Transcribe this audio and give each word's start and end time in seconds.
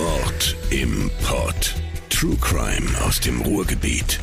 Mord 0.00 0.56
im 0.70 1.10
Pod. 1.22 1.74
True 2.08 2.36
Crime 2.40 2.88
aus 3.04 3.20
dem 3.20 3.42
Ruhrgebiet. 3.42 4.18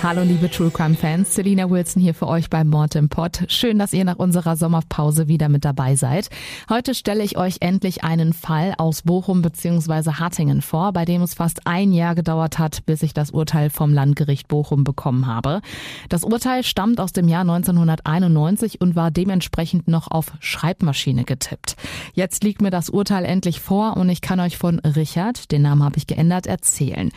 Hallo 0.00 0.22
liebe 0.22 0.48
True 0.48 0.70
Crime 0.70 0.94
Fans, 0.94 1.34
Selina 1.34 1.68
Wilson 1.68 2.00
hier 2.00 2.14
für 2.14 2.28
euch 2.28 2.48
beim 2.48 2.68
Mord 2.68 2.94
im 2.94 3.08
Pod. 3.08 3.42
Schön, 3.48 3.80
dass 3.80 3.92
ihr 3.92 4.04
nach 4.04 4.18
unserer 4.18 4.54
Sommerpause 4.54 5.26
wieder 5.26 5.48
mit 5.48 5.64
dabei 5.64 5.96
seid. 5.96 6.30
Heute 6.70 6.94
stelle 6.94 7.24
ich 7.24 7.36
euch 7.36 7.56
endlich 7.60 8.04
einen 8.04 8.32
Fall 8.32 8.74
aus 8.78 9.02
Bochum 9.02 9.42
bzw. 9.42 10.12
Hattingen 10.12 10.62
vor, 10.62 10.92
bei 10.92 11.04
dem 11.04 11.22
es 11.22 11.34
fast 11.34 11.66
ein 11.66 11.92
Jahr 11.92 12.14
gedauert 12.14 12.60
hat, 12.60 12.86
bis 12.86 13.02
ich 13.02 13.12
das 13.12 13.32
Urteil 13.32 13.70
vom 13.70 13.92
Landgericht 13.92 14.46
Bochum 14.46 14.84
bekommen 14.84 15.26
habe. 15.26 15.62
Das 16.08 16.22
Urteil 16.22 16.62
stammt 16.62 17.00
aus 17.00 17.12
dem 17.12 17.26
Jahr 17.26 17.40
1991 17.40 18.80
und 18.80 18.94
war 18.94 19.10
dementsprechend 19.10 19.88
noch 19.88 20.12
auf 20.12 20.30
Schreibmaschine 20.38 21.24
getippt. 21.24 21.74
Jetzt 22.14 22.44
liegt 22.44 22.62
mir 22.62 22.70
das 22.70 22.88
Urteil 22.88 23.24
endlich 23.24 23.60
vor 23.60 23.96
und 23.96 24.08
ich 24.10 24.20
kann 24.20 24.38
euch 24.38 24.58
von 24.58 24.78
Richard, 24.78 25.50
den 25.50 25.62
Namen 25.62 25.82
habe 25.82 25.96
ich 25.96 26.06
geändert, 26.06 26.46
erzählen. 26.46 27.10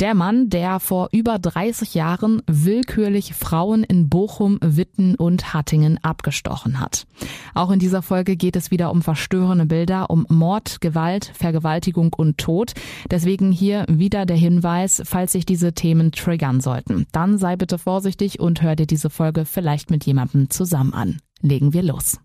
Der 0.00 0.14
Mann, 0.14 0.50
der 0.50 0.80
vor 0.80 1.08
über 1.12 1.38
30 1.38 1.94
Jahren 1.94 2.25
Jahren 2.26 2.42
willkürlich 2.46 3.34
Frauen 3.34 3.84
in 3.84 4.08
Bochum, 4.08 4.58
Witten 4.60 5.14
und 5.14 5.54
Hattingen 5.54 5.98
abgestochen 6.02 6.80
hat. 6.80 7.06
Auch 7.54 7.70
in 7.70 7.78
dieser 7.78 8.02
Folge 8.02 8.36
geht 8.36 8.56
es 8.56 8.70
wieder 8.72 8.90
um 8.90 9.02
verstörende 9.02 9.66
Bilder, 9.66 10.10
um 10.10 10.26
Mord, 10.28 10.80
Gewalt, 10.80 11.30
Vergewaltigung 11.34 12.12
und 12.12 12.38
Tod. 12.38 12.72
Deswegen 13.10 13.52
hier 13.52 13.84
wieder 13.88 14.26
der 14.26 14.36
Hinweis, 14.36 15.02
falls 15.04 15.32
sich 15.32 15.46
diese 15.46 15.72
Themen 15.72 16.10
triggern 16.10 16.60
sollten. 16.60 17.06
Dann 17.12 17.38
sei 17.38 17.54
bitte 17.54 17.78
vorsichtig 17.78 18.40
und 18.40 18.60
hör 18.60 18.74
dir 18.74 18.86
diese 18.86 19.10
Folge 19.10 19.44
vielleicht 19.44 19.90
mit 19.90 20.04
jemandem 20.04 20.50
zusammen 20.50 20.94
an. 20.94 21.18
Legen 21.42 21.72
wir 21.72 21.82
los. 21.82 22.18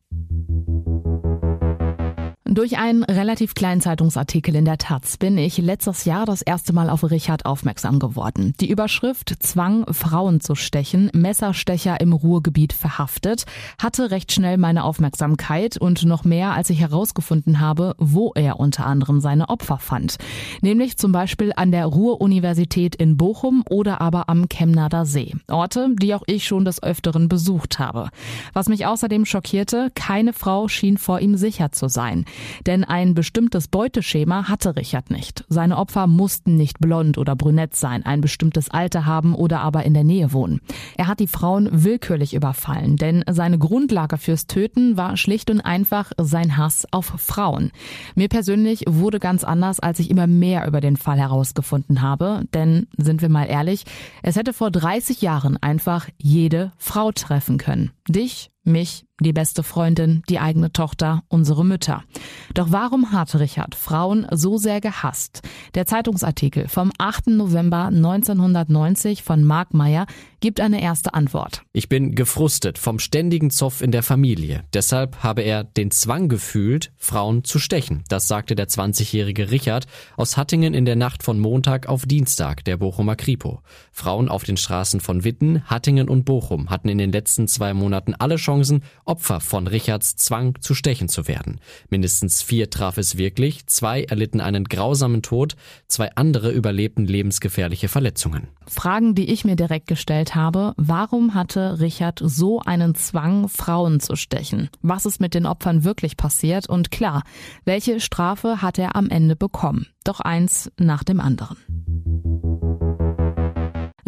Durch 2.53 2.77
einen 2.77 3.05
relativ 3.05 3.53
kleinen 3.53 3.79
Zeitungsartikel 3.79 4.53
in 4.57 4.65
der 4.65 4.77
Taz 4.77 5.15
bin 5.15 5.37
ich 5.37 5.57
letztes 5.57 6.03
Jahr 6.03 6.25
das 6.25 6.41
erste 6.41 6.73
Mal 6.73 6.89
auf 6.89 7.09
Richard 7.09 7.45
aufmerksam 7.45 7.97
geworden. 7.97 8.53
Die 8.59 8.69
Überschrift 8.69 9.33
Zwang, 9.39 9.85
Frauen 9.93 10.41
zu 10.41 10.55
stechen, 10.55 11.09
Messerstecher 11.13 12.01
im 12.01 12.11
Ruhrgebiet 12.11 12.73
verhaftet, 12.73 13.45
hatte 13.81 14.11
recht 14.11 14.33
schnell 14.33 14.57
meine 14.57 14.83
Aufmerksamkeit 14.83 15.77
und 15.77 16.03
noch 16.03 16.25
mehr, 16.25 16.51
als 16.51 16.69
ich 16.69 16.81
herausgefunden 16.81 17.61
habe, 17.61 17.95
wo 17.97 18.33
er 18.35 18.59
unter 18.59 18.85
anderem 18.85 19.21
seine 19.21 19.47
Opfer 19.47 19.77
fand. 19.77 20.17
Nämlich 20.59 20.97
zum 20.97 21.13
Beispiel 21.13 21.53
an 21.55 21.71
der 21.71 21.85
Ruhr-Universität 21.85 22.97
in 22.97 23.15
Bochum 23.15 23.63
oder 23.69 24.01
aber 24.01 24.27
am 24.27 24.49
Chemnader 24.49 25.05
See. 25.05 25.33
Orte, 25.47 25.87
die 25.95 26.13
auch 26.13 26.23
ich 26.27 26.45
schon 26.45 26.65
des 26.65 26.83
Öfteren 26.83 27.29
besucht 27.29 27.79
habe. 27.79 28.09
Was 28.51 28.67
mich 28.67 28.85
außerdem 28.85 29.23
schockierte, 29.25 29.89
keine 29.95 30.33
Frau 30.33 30.67
schien 30.67 30.97
vor 30.97 31.21
ihm 31.21 31.37
sicher 31.37 31.71
zu 31.71 31.87
sein. 31.87 32.25
Denn 32.65 32.83
ein 32.83 33.13
bestimmtes 33.13 33.67
Beuteschema 33.67 34.47
hatte 34.47 34.75
Richard 34.75 35.11
nicht. 35.11 35.45
Seine 35.49 35.77
Opfer 35.77 36.07
mussten 36.07 36.55
nicht 36.55 36.79
blond 36.79 37.17
oder 37.17 37.35
brünett 37.35 37.75
sein, 37.75 38.05
ein 38.05 38.21
bestimmtes 38.21 38.69
Alter 38.69 39.05
haben 39.05 39.35
oder 39.35 39.61
aber 39.61 39.83
in 39.83 39.93
der 39.93 40.03
Nähe 40.03 40.33
wohnen. 40.33 40.61
Er 40.97 41.07
hat 41.07 41.19
die 41.19 41.27
Frauen 41.27 41.69
willkürlich 41.71 42.33
überfallen, 42.33 42.97
denn 42.97 43.23
seine 43.29 43.57
Grundlage 43.57 44.17
fürs 44.17 44.47
Töten 44.47 44.97
war 44.97 45.17
schlicht 45.17 45.49
und 45.49 45.61
einfach 45.61 46.11
sein 46.17 46.57
Hass 46.57 46.85
auf 46.91 47.05
Frauen. 47.17 47.71
Mir 48.15 48.27
persönlich 48.27 48.83
wurde 48.87 49.19
ganz 49.19 49.43
anders, 49.43 49.79
als 49.79 49.99
ich 49.99 50.09
immer 50.09 50.27
mehr 50.27 50.67
über 50.67 50.81
den 50.81 50.97
Fall 50.97 51.19
herausgefunden 51.19 52.01
habe, 52.01 52.43
denn 52.53 52.87
sind 52.97 53.21
wir 53.21 53.29
mal 53.29 53.45
ehrlich, 53.45 53.83
es 54.23 54.35
hätte 54.35 54.53
vor 54.53 54.71
30 54.71 55.21
Jahren 55.21 55.57
einfach 55.57 56.07
jede 56.17 56.71
Frau 56.77 57.11
treffen 57.11 57.57
können. 57.57 57.91
Dich, 58.11 58.51
mich, 58.63 59.05
die 59.21 59.31
beste 59.31 59.63
Freundin, 59.63 60.21
die 60.27 60.39
eigene 60.39 60.73
Tochter, 60.73 61.23
unsere 61.29 61.63
Mütter. 61.63 62.03
Doch 62.53 62.71
warum 62.71 63.11
hat 63.13 63.33
Richard 63.35 63.73
Frauen 63.73 64.27
so 64.31 64.57
sehr 64.57 64.81
gehasst? 64.81 65.41
Der 65.75 65.85
Zeitungsartikel 65.85 66.67
vom 66.67 66.91
8. 66.97 67.27
November 67.27 67.85
1990 67.85 69.23
von 69.23 69.43
Mark 69.45 69.73
Meyer 69.73 70.07
gibt 70.41 70.59
eine 70.59 70.81
erste 70.81 71.13
Antwort. 71.13 71.61
Ich 71.71 71.87
bin 71.87 72.15
gefrustet 72.15 72.77
vom 72.77 72.99
ständigen 72.99 73.51
Zoff 73.51 73.81
in 73.81 73.91
der 73.91 74.03
Familie. 74.03 74.63
Deshalb 74.73 75.23
habe 75.23 75.43
er 75.43 75.63
den 75.63 75.91
Zwang 75.91 76.27
gefühlt, 76.27 76.91
Frauen 76.97 77.43
zu 77.43 77.59
stechen. 77.59 78.03
Das 78.09 78.27
sagte 78.27 78.55
der 78.55 78.67
20-jährige 78.67 79.51
Richard 79.51 79.85
aus 80.17 80.37
Hattingen 80.37 80.73
in 80.73 80.85
der 80.85 80.95
Nacht 80.95 81.23
von 81.23 81.39
Montag 81.39 81.87
auf 81.87 82.05
Dienstag, 82.05 82.65
der 82.65 82.77
Bochumer 82.77 83.15
Kripo. 83.15 83.61
Frauen 83.91 84.29
auf 84.29 84.43
den 84.43 84.57
Straßen 84.57 84.99
von 84.99 85.23
Witten, 85.23 85.63
Hattingen 85.65 86.09
und 86.09 86.25
Bochum 86.25 86.69
hatten 86.71 86.89
in 86.89 86.97
den 86.97 87.11
letzten 87.11 87.47
zwei 87.47 87.73
Monaten 87.75 88.15
alle 88.15 88.37
Chancen, 88.37 88.83
Opfer 89.05 89.39
von 89.39 89.67
Richards 89.67 90.15
Zwang 90.15 90.59
zu 90.59 90.73
stechen 90.73 91.07
zu 91.07 91.27
werden. 91.27 91.59
Mindestens 91.89 92.41
vier 92.41 92.71
traf 92.71 92.97
es 92.97 93.15
wirklich, 93.15 93.67
zwei 93.67 94.03
erlitten 94.03 94.41
einen 94.41 94.63
grausamen 94.63 95.21
Tod, 95.21 95.55
zwei 95.87 96.09
andere 96.15 96.51
überlebten 96.51 97.05
lebensgefährliche 97.05 97.87
Verletzungen. 97.87 98.47
Fragen, 98.65 99.13
die 99.13 99.29
ich 99.31 99.45
mir 99.45 99.55
direkt 99.55 99.87
gestellt 99.87 100.30
habe, 100.35 100.73
warum 100.77 101.33
hatte 101.33 101.79
Richard 101.79 102.21
so 102.23 102.59
einen 102.59 102.95
Zwang, 102.95 103.49
Frauen 103.49 103.99
zu 103.99 104.15
stechen? 104.15 104.69
Was 104.81 105.05
ist 105.05 105.19
mit 105.19 105.33
den 105.33 105.45
Opfern 105.45 105.83
wirklich 105.83 106.17
passiert? 106.17 106.67
Und 106.67 106.91
klar, 106.91 107.23
welche 107.65 107.99
Strafe 107.99 108.61
hat 108.61 108.77
er 108.77 108.95
am 108.95 109.09
Ende 109.09 109.35
bekommen? 109.35 109.87
Doch 110.03 110.19
eins 110.19 110.71
nach 110.77 111.03
dem 111.03 111.19
anderen. 111.19 111.57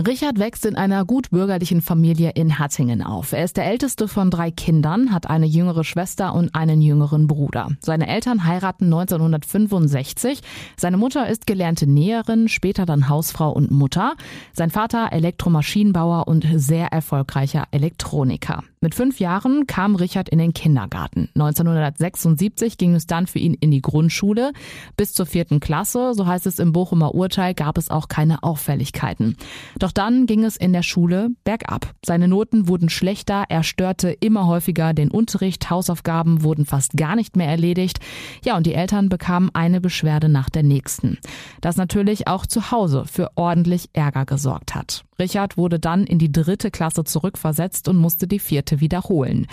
Richard 0.06 0.38
wächst 0.38 0.66
in 0.66 0.75
einer 0.75 1.06
gutbürgerlichen 1.06 1.81
Familie 1.81 2.31
in 2.31 2.59
Hattingen 2.59 3.02
auf. 3.02 3.31
Er 3.31 3.46
ist 3.46 3.56
der 3.56 3.66
älteste 3.66 4.09
von 4.09 4.30
drei 4.30 4.52
Kindern, 4.52 5.14
hat 5.14 5.30
eine 5.30 5.46
jüngere 5.46 5.86
Schwester 5.86 6.36
und 6.36 6.56
einen 6.56 6.81
jüngeren 6.81 7.28
Bruder. 7.28 7.69
Seine 7.80 8.08
Eltern 8.08 8.46
heiraten 8.46 8.86
1965. 8.86 10.41
Seine 10.75 10.97
Mutter 10.97 11.30
ist 11.30 11.47
gelernte 11.47 11.88
Näherin, 11.88 12.50
später 12.50 12.86
dann 12.86 13.08
Hausfrau 13.08 13.52
und 13.52 13.72
Mutter. 13.72 14.16
Sein 14.52 14.72
Vater 14.72 15.14
Elektromaschinenbauer 15.14 16.28
und 16.28 16.46
sehr 16.56 16.88
erfolgreicher 16.88 17.66
Elektroniker. 17.72 18.64
Mit 18.81 18.96
fünf 18.96 19.22
Jahren 19.22 19.66
kam 19.66 19.96
Richard 19.96 20.28
in 20.28 20.40
den 20.40 20.53
Kindergarten. 20.53 21.30
1976 21.35 22.78
ging 22.78 22.96
es 22.96 23.08
dann 23.08 23.28
für 23.28 23.40
ihn 23.40 23.53
in 23.53 23.72
die 23.72 23.81
Grundschule. 23.81 24.52
Bis 24.97 25.14
zur 25.14 25.25
vierten 25.25 25.62
Klasse, 25.62 26.14
so 26.14 26.28
heißt 26.28 26.46
es 26.47 26.59
im 26.59 26.74
Bochumer 26.74 27.16
Urteil, 27.16 27.53
gab 27.53 27.78
es 27.78 27.90
auch 27.90 28.09
keine 28.09 28.44
Auffälligkeiten. 28.44 29.38
Doch 29.80 29.92
dann 29.93 30.25
ging 30.25 30.43
es 30.43 30.57
in 30.57 30.73
der 30.73 30.83
Schule 30.83 31.29
bergab. 31.43 31.93
Seine 32.05 32.27
Noten 32.27 32.67
wurden 32.67 32.89
schlechter, 32.89 33.45
er 33.49 33.63
störte 33.63 34.09
immer 34.11 34.47
häufiger 34.47 34.93
den 34.93 35.11
Unterricht, 35.11 35.69
Hausaufgaben 35.69 36.43
wurden 36.43 36.65
fast 36.65 36.97
gar 36.97 37.15
nicht 37.15 37.35
mehr 37.35 37.47
erledigt. 37.47 37.99
Ja, 38.43 38.57
und 38.57 38.65
die 38.65 38.73
Eltern 38.73 39.09
bekamen 39.09 39.49
eine 39.53 39.81
Beschwerde 39.81 40.29
nach 40.29 40.49
der 40.49 40.63
nächsten. 40.63 41.17
Das 41.61 41.77
natürlich 41.77 42.27
auch 42.27 42.45
zu 42.45 42.71
Hause 42.71 43.05
für 43.05 43.31
ordentlich 43.35 43.89
Ärger 43.93 44.25
gesorgt 44.25 44.75
hat. 44.75 45.05
Richard 45.19 45.57
wurde 45.57 45.79
dann 45.79 46.06
in 46.06 46.19
die 46.19 46.31
dritte 46.31 46.72
Klasse 46.72 47.03
zurückversetzt 47.03 47.88
und 47.88 47.97
musste 47.97 48.28
die 48.28 48.40
vierte 48.40 48.79
wiederholen. 48.79 49.47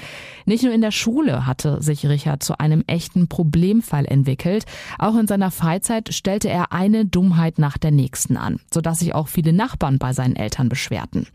Nicht 0.46 0.64
nur 0.64 0.72
in 0.72 0.80
der 0.80 0.90
Schule 0.90 1.46
hatte 1.46 1.82
sich 1.82 2.06
Richard 2.06 2.42
zu 2.42 2.58
einem 2.58 2.84
echten 2.86 3.28
Problemfall 3.28 4.06
entwickelt, 4.06 4.64
auch 4.98 5.16
in 5.16 5.26
seiner 5.26 5.50
Freizeit 5.50 6.12
stellte 6.12 6.48
er 6.48 6.72
eine 6.72 7.04
Dummheit 7.04 7.58
nach 7.58 7.78
der 7.78 7.90
nächsten 7.90 8.36
an, 8.36 8.60
sodass 8.72 9.00
sich 9.00 9.14
auch 9.14 9.28
viele 9.28 9.52
Nachbarn 9.52 9.98
bei 9.98 10.12
seinen 10.12 10.36
Eltern 10.36 10.68
beschwerten. 10.68 11.26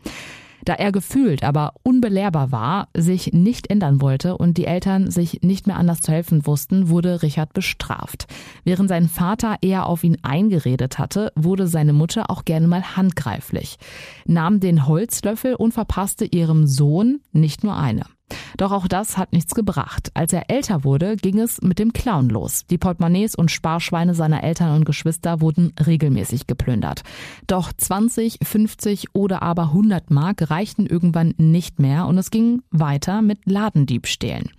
Da 0.66 0.74
er 0.74 0.90
gefühlt, 0.90 1.44
aber 1.44 1.74
unbelehrbar 1.84 2.50
war, 2.50 2.88
sich 2.92 3.32
nicht 3.32 3.70
ändern 3.70 4.00
wollte 4.00 4.36
und 4.36 4.58
die 4.58 4.64
Eltern 4.64 5.12
sich 5.12 5.42
nicht 5.42 5.68
mehr 5.68 5.76
anders 5.76 6.00
zu 6.00 6.10
helfen 6.10 6.44
wussten, 6.44 6.88
wurde 6.88 7.22
Richard 7.22 7.52
bestraft. 7.52 8.26
Während 8.64 8.88
sein 8.88 9.08
Vater 9.08 9.58
eher 9.62 9.86
auf 9.86 10.02
ihn 10.02 10.18
eingeredet 10.22 10.98
hatte, 10.98 11.32
wurde 11.36 11.68
seine 11.68 11.92
Mutter 11.92 12.30
auch 12.30 12.44
gerne 12.44 12.66
mal 12.66 12.96
handgreiflich, 12.96 13.78
nahm 14.26 14.58
den 14.58 14.88
Holzlöffel 14.88 15.54
und 15.54 15.72
verpasste 15.72 16.24
ihrem 16.24 16.66
Sohn 16.66 17.20
nicht 17.32 17.62
nur 17.62 17.76
eine. 17.76 18.02
Doch 18.56 18.72
auch 18.72 18.88
das 18.88 19.16
hat 19.16 19.32
nichts 19.32 19.54
gebracht. 19.54 20.10
Als 20.14 20.32
er 20.32 20.50
älter 20.50 20.84
wurde, 20.84 21.16
ging 21.16 21.38
es 21.38 21.60
mit 21.62 21.78
dem 21.78 21.92
Clown 21.92 22.28
los. 22.28 22.64
Die 22.70 22.78
Portemonnaies 22.78 23.34
und 23.34 23.50
Sparschweine 23.50 24.14
seiner 24.14 24.42
Eltern 24.42 24.74
und 24.74 24.84
Geschwister 24.84 25.40
wurden 25.40 25.72
regelmäßig 25.84 26.46
geplündert. 26.46 27.02
Doch 27.46 27.72
20, 27.72 28.38
50 28.42 29.14
oder 29.14 29.42
aber 29.42 29.64
100 29.64 30.10
Mark 30.10 30.50
reichten 30.50 30.86
irgendwann 30.86 31.34
nicht 31.36 31.78
mehr 31.78 32.06
und 32.06 32.18
es 32.18 32.30
ging 32.30 32.62
weiter 32.70 33.22
mit 33.22 33.38
Ladendiebstählen. 33.44 34.50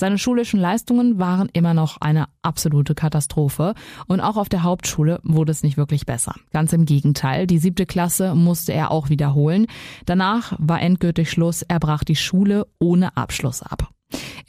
Seine 0.00 0.16
schulischen 0.16 0.58
Leistungen 0.58 1.18
waren 1.18 1.50
immer 1.52 1.74
noch 1.74 1.98
eine 2.00 2.28
absolute 2.40 2.94
Katastrophe 2.94 3.74
und 4.06 4.22
auch 4.22 4.38
auf 4.38 4.48
der 4.48 4.62
Hauptschule 4.62 5.20
wurde 5.24 5.52
es 5.52 5.62
nicht 5.62 5.76
wirklich 5.76 6.06
besser. 6.06 6.36
Ganz 6.54 6.72
im 6.72 6.86
Gegenteil, 6.86 7.46
die 7.46 7.58
siebte 7.58 7.84
Klasse 7.84 8.34
musste 8.34 8.72
er 8.72 8.92
auch 8.92 9.10
wiederholen. 9.10 9.66
Danach 10.06 10.54
war 10.58 10.80
endgültig 10.80 11.30
Schluss, 11.30 11.60
er 11.60 11.78
brach 11.80 12.02
die 12.02 12.16
Schule 12.16 12.66
ohne 12.78 13.14
Abschluss 13.18 13.60
ab. 13.60 13.90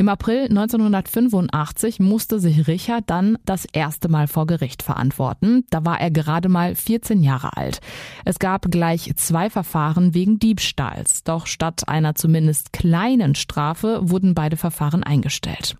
Im 0.01 0.09
April 0.09 0.47
1985 0.49 1.99
musste 1.99 2.39
sich 2.39 2.67
Richard 2.67 3.03
dann 3.05 3.37
das 3.45 3.65
erste 3.71 4.09
Mal 4.09 4.25
vor 4.25 4.47
Gericht 4.47 4.81
verantworten. 4.81 5.63
Da 5.69 5.85
war 5.85 6.01
er 6.01 6.09
gerade 6.09 6.49
mal 6.49 6.73
14 6.73 7.21
Jahre 7.21 7.55
alt. 7.55 7.81
Es 8.25 8.39
gab 8.39 8.71
gleich 8.71 9.13
zwei 9.17 9.51
Verfahren 9.51 10.15
wegen 10.15 10.39
Diebstahls. 10.39 11.23
Doch 11.23 11.45
statt 11.45 11.87
einer 11.87 12.15
zumindest 12.15 12.73
kleinen 12.73 13.35
Strafe 13.35 13.99
wurden 14.01 14.33
beide 14.33 14.57
Verfahren 14.57 15.03
eingestellt. 15.03 15.75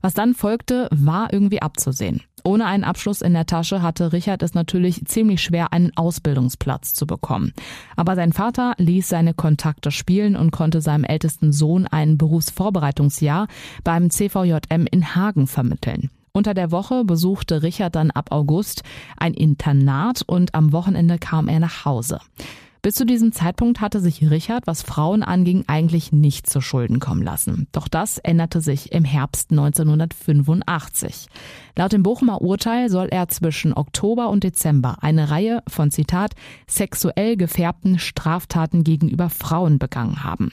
Was 0.00 0.14
dann 0.14 0.34
folgte, 0.34 0.88
war 0.92 1.32
irgendwie 1.32 1.60
abzusehen. 1.60 2.22
Ohne 2.46 2.66
einen 2.66 2.84
Abschluss 2.84 3.22
in 3.22 3.32
der 3.32 3.46
Tasche 3.46 3.82
hatte 3.82 4.12
Richard 4.12 4.40
es 4.40 4.54
natürlich 4.54 5.04
ziemlich 5.06 5.42
schwer, 5.42 5.72
einen 5.72 5.90
Ausbildungsplatz 5.96 6.94
zu 6.94 7.04
bekommen. 7.04 7.52
Aber 7.96 8.14
sein 8.14 8.32
Vater 8.32 8.74
ließ 8.78 9.08
seine 9.08 9.34
Kontakte 9.34 9.90
spielen 9.90 10.36
und 10.36 10.52
konnte 10.52 10.80
seinem 10.80 11.02
ältesten 11.02 11.52
Sohn 11.52 11.88
ein 11.88 12.18
Berufsvorbereitungsjahr 12.18 13.48
beim 13.82 14.10
CVJM 14.10 14.86
in 14.88 15.16
Hagen 15.16 15.48
vermitteln. 15.48 16.10
Unter 16.30 16.54
der 16.54 16.70
Woche 16.70 17.04
besuchte 17.04 17.64
Richard 17.64 17.96
dann 17.96 18.12
ab 18.12 18.30
August 18.30 18.84
ein 19.16 19.34
Internat 19.34 20.22
und 20.24 20.54
am 20.54 20.70
Wochenende 20.70 21.18
kam 21.18 21.48
er 21.48 21.58
nach 21.58 21.84
Hause. 21.84 22.20
Bis 22.86 22.94
zu 22.94 23.04
diesem 23.04 23.32
Zeitpunkt 23.32 23.80
hatte 23.80 23.98
sich 23.98 24.30
Richard, 24.30 24.68
was 24.68 24.82
Frauen 24.82 25.24
anging, 25.24 25.64
eigentlich 25.66 26.12
nicht 26.12 26.48
zu 26.48 26.60
Schulden 26.60 27.00
kommen 27.00 27.20
lassen. 27.20 27.66
Doch 27.72 27.88
das 27.88 28.18
änderte 28.18 28.60
sich 28.60 28.92
im 28.92 29.04
Herbst 29.04 29.50
1985. 29.50 31.26
Laut 31.74 31.92
dem 31.92 32.04
Bochumer 32.04 32.42
Urteil 32.42 32.88
soll 32.88 33.08
er 33.08 33.26
zwischen 33.26 33.72
Oktober 33.72 34.30
und 34.30 34.44
Dezember 34.44 34.98
eine 35.00 35.30
Reihe 35.30 35.64
von 35.66 35.90
Zitat 35.90 36.34
sexuell 36.68 37.36
gefärbten 37.36 37.98
Straftaten 37.98 38.84
gegenüber 38.84 39.30
Frauen 39.30 39.80
begangen 39.80 40.22
haben. 40.22 40.52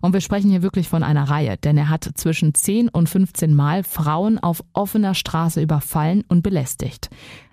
Und 0.00 0.14
wir 0.14 0.20
sprechen 0.20 0.50
hier 0.50 0.62
wirklich 0.62 0.88
von 0.88 1.04
einer 1.04 1.30
Reihe, 1.30 1.58
denn 1.58 1.78
er 1.78 1.90
hat 1.90 2.10
zwischen 2.14 2.54
10 2.54 2.88
und 2.88 3.08
15 3.08 3.54
Mal 3.54 3.84
Frauen 3.84 4.40
auf 4.40 4.64
offener 4.72 5.14
Straße 5.14 5.62
überfallen 5.62 6.24
und 6.26 6.42
belästigt. 6.42 7.08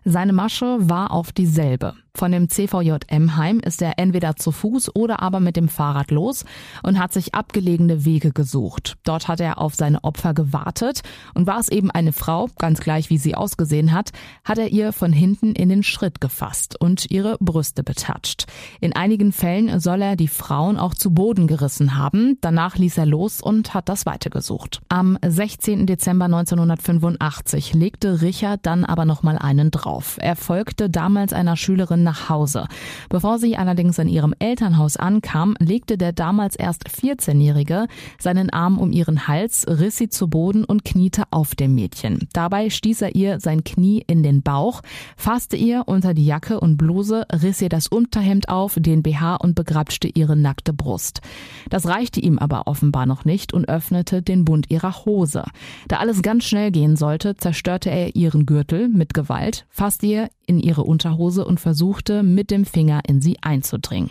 Seine 0.08 0.34
Masche 0.34 0.78
war 0.88 1.10
auf 1.10 1.32
dieselbe. 1.32 1.96
Von 2.14 2.32
dem 2.32 2.48
CVJM 2.48 3.36
Heim 3.36 3.60
ist 3.60 3.82
er 3.82 4.00
entweder 4.00 4.38
zu 4.38 4.54
Fuß 4.54 4.96
oder 4.96 5.22
aber 5.22 5.42
mit 5.42 5.58
dem 5.58 5.68
Fahrrad 5.68 6.12
los 6.12 6.46
und 6.82 6.98
hat 6.98 7.12
sich 7.12 7.36
abgelegene 7.36 8.06
Wege 8.06 8.32
gesucht. 8.32 8.96
Dort 9.04 9.28
hat 9.28 9.42
er 9.42 9.60
auf 9.60 9.76
seine 9.76 10.06
Opfer 10.06 10.34
gewartet 10.34 11.02
und 11.34 11.46
war 11.46 11.60
es 11.60 11.68
eben 11.68 11.92
eine 11.92 12.14
Frau, 12.14 12.48
ganz 12.58 12.80
gleich 12.80 13.10
wie 13.10 13.18
sie 13.18 13.36
ausgesehen 13.36 13.92
hat, 13.92 14.12
hat 14.46 14.60
er 14.60 14.70
ihr 14.70 14.94
von 14.94 15.12
hinten 15.12 15.54
in 15.54 15.68
den 15.68 15.84
Schritt 15.84 16.22
gefasst 16.22 16.80
und 16.80 17.12
ihre 17.12 17.38
Brüste 17.42 17.84
betatscht. 17.84 18.46
In 18.80 18.96
einigen 18.96 19.34
Fällen 19.34 19.82
soll 19.82 20.02
er 20.02 20.16
die 20.16 20.30
Frauen 20.30 20.78
auch 20.78 20.94
zu 20.94 21.14
Boden 21.14 21.48
gerissen 21.48 21.98
haben. 21.98 22.38
Danach 22.40 22.78
ließ 22.78 22.98
er 22.98 23.08
los 23.08 23.42
und 23.42 23.74
hat 23.74 23.90
das 23.90 24.06
weitergesucht. 24.06 24.82
Am 24.88 25.18
16. 25.26 25.86
Dezember 25.86 26.26
1985 26.26 27.74
legte 27.74 28.22
Richard 28.22 28.66
dann 28.66 28.86
aber 28.86 29.04
nochmal 29.04 29.38
einen 29.38 29.70
drauf 29.70 29.95
auf. 29.96 30.18
Er 30.20 30.36
folgte 30.36 30.90
damals 30.90 31.32
einer 31.32 31.56
Schülerin 31.56 32.04
nach 32.04 32.30
Hause. 32.30 32.66
Bevor 33.10 33.40
sie 33.40 33.56
allerdings 33.56 33.98
in 33.98 34.10
ihrem 34.10 34.34
Elternhaus 34.40 34.98
ankam, 34.98 35.56
legte 35.60 35.98
der 35.98 36.12
damals 36.12 36.56
erst 36.56 36.90
14-Jährige 36.90 37.88
seinen 38.20 38.50
Arm 38.50 38.78
um 38.78 38.92
ihren 38.92 39.28
Hals, 39.28 39.66
riss 39.68 39.98
sie 39.98 40.10
zu 40.10 40.28
Boden 40.28 40.66
und 40.66 40.84
kniete 40.84 41.24
auf 41.32 41.56
dem 41.56 41.76
Mädchen. 41.76 42.28
Dabei 42.34 42.70
stieß 42.70 43.04
er 43.04 43.16
ihr 43.16 43.40
sein 43.40 43.64
Knie 43.64 44.04
in 44.06 44.22
den 44.22 44.42
Bauch, 44.42 44.82
fasste 45.16 45.56
ihr 45.56 45.84
unter 45.86 46.14
die 46.14 46.26
Jacke 46.26 46.60
und 46.60 46.78
Bluse, 46.78 47.26
riss 47.32 47.62
ihr 47.62 47.70
das 47.70 47.88
Unterhemd 47.88 48.50
auf, 48.50 48.76
den 48.78 49.02
BH 49.02 49.36
und 49.36 49.56
begrapschte 49.56 50.10
ihre 50.10 50.36
nackte 50.36 50.74
Brust. 50.74 51.22
Das 51.70 51.88
reichte 51.88 52.20
ihm 52.20 52.38
aber 52.38 52.68
offenbar 52.68 53.06
noch 53.06 53.24
nicht 53.24 53.54
und 53.54 53.70
öffnete 53.70 54.22
den 54.22 54.44
Bund 54.44 54.70
ihrer 54.70 55.06
Hose. 55.06 55.46
Da 55.88 55.98
alles 55.98 56.22
ganz 56.22 56.44
schnell 56.44 56.72
gehen 56.72 56.98
sollte, 56.98 57.36
zerstörte 57.38 57.90
er 57.90 58.16
ihren 58.16 58.46
Gürtel 58.46 58.90
mit 58.90 59.14
Gewalt, 59.14 59.66
ihr 60.04 60.30
in 60.46 60.60
ihre 60.60 60.84
Unterhose 60.84 61.46
und 61.46 61.60
versuchte 61.60 62.24
mit 62.24 62.52
dem 62.52 62.66
Finger 62.66 63.02
in 63.08 63.22
sie 63.22 63.38
einzudringen. 63.42 64.10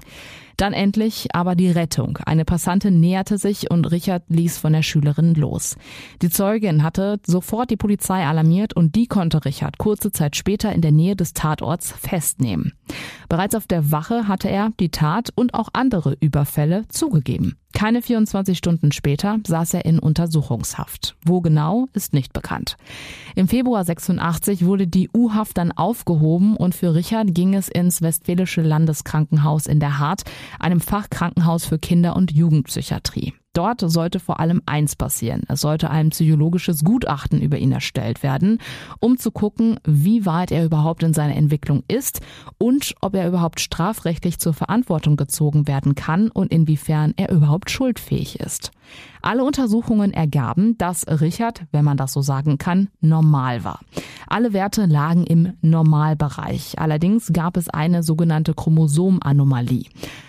Dann 0.57 0.73
endlich 0.73 1.29
aber 1.35 1.55
die 1.55 1.71
Rettung. 1.71 2.19
Eine 2.25 2.45
Passantin 2.45 3.01
näherte 3.01 3.39
sich 3.39 3.71
und 3.71 3.91
Richard 3.91 4.25
ließ 4.29 4.59
von 4.59 4.73
der 4.73 4.83
Schülerin 4.83 5.35
los. 5.35 5.77
Die 6.23 6.31
Zeugin 6.31 6.83
hatte 6.83 7.21
sofort 7.27 7.71
die 7.71 7.77
Polizei 7.77 8.25
alarmiert 8.25 8.75
und 8.75 8.95
die 8.95 9.07
konnte 9.07 9.45
Richard 9.45 9.79
kurze 9.79 10.13
Zeit 10.13 10.37
später 10.37 10.73
in 10.73 10.81
der 10.81 10.93
Nähe 10.93 11.17
des 11.17 11.33
Tatorts 11.33 11.93
festnehmen. 11.93 12.73
Bereits 13.29 13.55
auf 13.55 13.67
der 13.67 13.91
Wache 13.91 14.29
hatte 14.29 14.49
er 14.49 14.71
die 14.79 14.91
Tat 14.91 15.31
und 15.35 15.55
auch 15.55 15.69
andere 15.73 16.17
Überfälle 16.21 16.87
zugegeben. 16.89 17.57
Keine 17.75 18.03
24 18.03 18.57
Stunden 18.57 18.93
später 18.93 19.41
saß 19.45 19.75
er 19.75 19.85
in 19.85 19.99
Untersuchungshaft. 19.99 21.17
Wo 21.25 21.41
genau, 21.41 21.89
ist 21.93 22.13
nicht 22.15 22.33
bekannt. 22.33 22.77
Im 23.35 23.49
Februar 23.49 23.85
86 23.85 24.65
wurde 24.65 24.87
die 24.87 25.11
U-Haft 25.13 25.59
dann 25.59 25.73
aufgehoben 25.73 26.57
und 26.57 26.77
für 26.77 26.95
Richard 26.95 27.35
ging 27.35 27.55
es 27.55 27.69
ins 27.69 28.01
Westfälische 28.01 28.63
Landeskrankenhaus 28.63 29.67
in 29.67 29.81
der 29.81 29.99
Hart, 29.99 30.23
einem 30.59 30.81
Fachkrankenhaus 30.81 31.67
für 31.67 31.79
Kinder- 31.79 32.17
und 32.17 32.33
Jugendpsychiatrie. 32.33 33.35
Dort 33.55 33.81
sollte 33.81 34.21
vor 34.21 34.41
allem 34.41 34.61
eins 34.67 34.97
passieren. 34.97 35.45
Es 35.49 35.61
sollte 35.61 35.89
ein 35.89 36.11
psychologisches 36.11 36.85
Gutachten 36.85 37.41
über 37.41 37.57
ihn 37.57 37.73
erstellt 37.73 38.23
werden, 38.23 38.59
um 39.01 39.17
zu 39.17 39.31
gucken, 39.31 39.79
wie 39.85 40.27
weit 40.27 40.51
er 40.51 40.65
überhaupt 40.65 41.03
in 41.05 41.15
seiner 41.15 41.37
Entwicklung 41.37 41.85
ist 41.89 42.21
und 42.59 42.95
ob 43.01 43.15
er 43.15 43.29
überhaupt 43.29 43.61
strafrechtlich 43.61 44.39
zur 44.39 44.55
Verantwortung 44.55 45.17
gezogen 45.17 45.69
werden 45.69 45.95
kann 45.95 46.31
und 46.31 46.53
inwiefern 46.53 47.15
er 47.17 47.31
überhaupt 47.31 47.71
schuldfähig 47.71 48.41
ist. 48.41 48.73
Alle 49.23 49.45
Untersuchungen 49.45 50.13
ergaben, 50.13 50.77
dass 50.77 51.07
Richard, 51.07 51.65
wenn 51.73 51.85
man 51.85 51.97
das 51.97 52.13
so 52.13 52.21
sagen 52.21 52.59
kann, 52.59 52.89
normal 53.01 53.65
war. 53.65 53.81
Alle 54.27 54.53
Werte 54.53 54.85
lagen 54.85 55.25
im 55.25 55.55
Normalbereich. 55.63 56.79
Allerdings 56.79 57.33
gab 57.33 57.57
es 57.57 57.69
eine 57.69 58.03
sogenannte 58.03 58.53
Chromosomanomalie. 58.53 59.87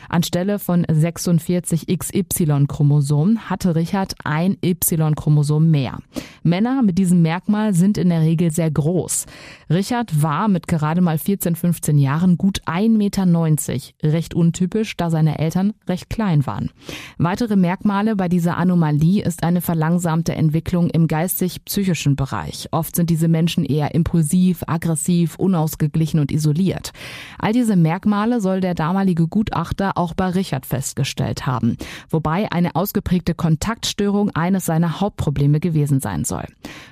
Anstelle 0.07 0.59
von 0.59 0.85
46 0.89 1.87
XY-Chromosomen 1.87 3.14
hatte 3.49 3.75
Richard 3.75 4.13
ein 4.23 4.57
Y-Chromosom 4.63 5.69
mehr. 5.71 5.99
Männer 6.45 6.83
mit 6.83 6.99
diesem 6.99 7.23
Merkmal 7.23 7.73
sind 7.73 7.97
in 7.97 8.09
der 8.09 8.21
Regel 8.21 8.51
sehr 8.51 8.69
groß. 8.69 9.25
Richard 9.71 10.21
war 10.21 10.47
mit 10.47 10.67
gerade 10.67 11.01
mal 11.01 11.17
14, 11.17 11.55
15 11.55 11.97
Jahren 11.97 12.37
gut 12.37 12.61
1,90 12.67 12.89
Meter, 12.89 14.13
recht 14.13 14.35
untypisch, 14.35 14.95
da 14.95 15.09
seine 15.09 15.39
Eltern 15.39 15.73
recht 15.89 16.07
klein 16.07 16.45
waren. 16.45 16.69
Weitere 17.17 17.55
Merkmale 17.55 18.15
bei 18.15 18.29
dieser 18.29 18.57
Anomalie 18.57 19.23
ist 19.23 19.43
eine 19.43 19.59
verlangsamte 19.59 20.35
Entwicklung 20.35 20.91
im 20.91 21.07
geistig-psychischen 21.07 22.15
Bereich. 22.15 22.67
Oft 22.69 22.95
sind 22.95 23.09
diese 23.09 23.27
Menschen 23.27 23.65
eher 23.65 23.95
impulsiv, 23.95 24.63
aggressiv, 24.67 25.37
unausgeglichen 25.37 26.19
und 26.19 26.31
isoliert. 26.31 26.91
All 27.39 27.53
diese 27.53 27.75
Merkmale 27.75 28.39
soll 28.39 28.61
der 28.61 28.75
damalige 28.75 29.27
Gutachter 29.27 29.97
auch 29.97 30.13
bei 30.13 30.29
Richard 30.29 30.67
festgestellt 30.67 31.47
haben, 31.47 31.77
wobei 32.11 32.51
eine 32.51 32.75
ausgeprägte 32.75 33.33
Kontaktstörung 33.33 34.29
eines 34.29 34.67
seiner 34.67 35.01
Hauptprobleme 35.01 35.59
gewesen 35.59 36.01
sein 36.01 36.23
soll. 36.23 36.34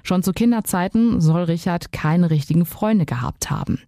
Schon 0.04 0.22
zu 0.22 0.34
Kinderzeiten 0.34 1.22
soll 1.22 1.44
Richard 1.44 1.92
keine 1.92 2.30
richtigen 2.30 2.66
Freunde 2.66 3.06
gehabt 3.06 3.50
haben. 3.50 3.80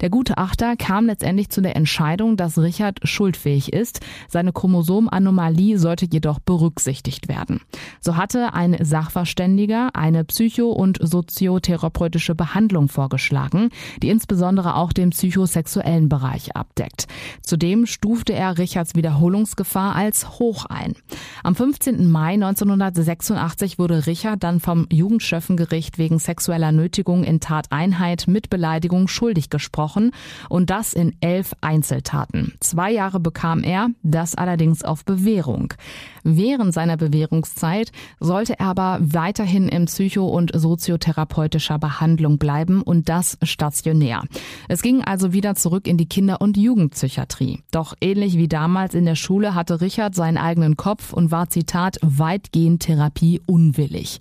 Der 0.00 0.10
Gutachter 0.10 0.76
kam 0.76 1.06
letztendlich 1.06 1.48
zu 1.48 1.62
der 1.62 1.74
Entscheidung, 1.74 2.36
dass 2.36 2.58
Richard 2.58 3.00
schuldfähig 3.02 3.72
ist. 3.72 4.00
Seine 4.28 4.52
Chromosomanomalie 4.52 5.78
sollte 5.78 6.06
jedoch 6.06 6.38
berücksichtigt 6.38 7.28
werden. 7.28 7.60
So 8.00 8.16
hatte 8.16 8.54
ein 8.54 8.76
Sachverständiger 8.80 9.90
eine 9.94 10.24
psycho- 10.24 10.72
und 10.72 10.98
soziotherapeutische 11.00 12.34
Behandlung 12.34 12.88
vorgeschlagen, 12.88 13.70
die 14.02 14.10
insbesondere 14.10 14.76
auch 14.76 14.92
den 14.92 15.10
psychosexuellen 15.10 16.08
Bereich 16.08 16.54
abdeckt. 16.54 17.06
Zudem 17.42 17.86
stufte 17.86 18.32
er 18.32 18.58
Richards 18.58 18.94
Wiederholungsgefahr 18.94 19.96
als 19.96 20.38
hoch 20.38 20.66
ein. 20.66 20.94
Am 21.42 21.54
15. 21.54 22.10
Mai 22.10 22.34
1986 22.34 23.78
wurde 23.78 24.06
Richard 24.06 24.42
dann 24.44 24.60
vom 24.60 24.86
Jugendschöffengericht 25.04 25.98
wegen 25.98 26.18
sexueller 26.18 26.72
Nötigung 26.72 27.24
in 27.24 27.38
Tateinheit 27.38 28.24
mit 28.26 28.48
Beleidigung 28.48 29.06
schuldig 29.06 29.50
gesprochen 29.50 30.12
und 30.48 30.70
das 30.70 30.94
in 30.94 31.14
elf 31.20 31.52
Einzeltaten. 31.60 32.54
Zwei 32.60 32.90
Jahre 32.90 33.20
bekam 33.20 33.62
er, 33.62 33.90
das 34.02 34.34
allerdings 34.34 34.82
auf 34.82 35.04
Bewährung. 35.04 35.74
Während 36.22 36.72
seiner 36.72 36.96
Bewährungszeit 36.96 37.92
sollte 38.18 38.58
er 38.58 38.68
aber 38.68 38.98
weiterhin 39.02 39.68
in 39.68 39.84
psycho- 39.84 40.26
und 40.26 40.52
soziotherapeutischer 40.54 41.78
Behandlung 41.78 42.38
bleiben 42.38 42.80
und 42.80 43.10
das 43.10 43.36
stationär. 43.42 44.22
Es 44.68 44.80
ging 44.80 45.04
also 45.04 45.34
wieder 45.34 45.54
zurück 45.54 45.86
in 45.86 45.98
die 45.98 46.08
Kinder- 46.08 46.40
und 46.40 46.56
Jugendpsychiatrie. 46.56 47.60
Doch 47.72 47.92
ähnlich 48.00 48.38
wie 48.38 48.48
damals 48.48 48.94
in 48.94 49.04
der 49.04 49.16
Schule 49.16 49.54
hatte 49.54 49.82
Richard 49.82 50.14
seinen 50.14 50.38
eigenen 50.38 50.78
Kopf 50.78 51.12
und 51.12 51.30
war, 51.30 51.50
Zitat, 51.50 51.98
weitgehend 52.00 52.84
Therapie 52.84 53.42
unwillig. 53.46 54.18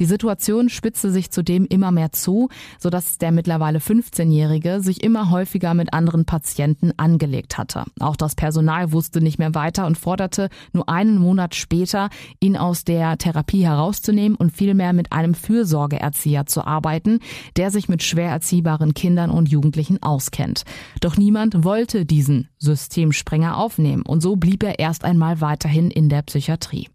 Die 0.00 0.06
Situation 0.06 0.23
spitzte 0.68 1.10
sich 1.10 1.30
zudem 1.30 1.66
immer 1.66 1.90
mehr 1.90 2.12
zu, 2.12 2.48
sodass 2.78 3.18
der 3.18 3.32
mittlerweile 3.32 3.78
15-Jährige 3.78 4.80
sich 4.80 5.02
immer 5.02 5.30
häufiger 5.30 5.74
mit 5.74 5.92
anderen 5.92 6.24
Patienten 6.24 6.92
angelegt 6.96 7.58
hatte. 7.58 7.84
Auch 8.00 8.16
das 8.16 8.34
Personal 8.34 8.92
wusste 8.92 9.20
nicht 9.20 9.38
mehr 9.38 9.54
weiter 9.54 9.86
und 9.86 9.98
forderte 9.98 10.48
nur 10.72 10.88
einen 10.88 11.18
Monat 11.18 11.54
später, 11.54 12.08
ihn 12.40 12.56
aus 12.56 12.84
der 12.84 13.18
Therapie 13.18 13.66
herauszunehmen 13.66 14.36
und 14.36 14.56
vielmehr 14.56 14.94
mit 14.94 15.12
einem 15.12 15.34
Fürsorgeerzieher 15.34 16.46
zu 16.46 16.66
arbeiten, 16.66 17.18
der 17.56 17.70
sich 17.70 17.88
mit 17.88 18.02
schwer 18.02 18.30
erziehbaren 18.30 18.94
Kindern 18.94 19.30
und 19.30 19.50
Jugendlichen 19.50 20.02
auskennt. 20.02 20.64
Doch 21.00 21.16
niemand 21.16 21.64
wollte 21.64 22.06
diesen 22.06 22.48
Systemsprenger 22.58 23.58
auf 23.58 23.74
aufnehmen 23.74 24.02
und 24.02 24.20
so 24.20 24.36
blieb 24.36 24.62
er 24.62 24.78
erst 24.78 25.04
einmal 25.04 25.40
weiterhin 25.40 25.90
in 25.90 26.08
der 26.08 26.22
Psychiatrie. 26.22 26.88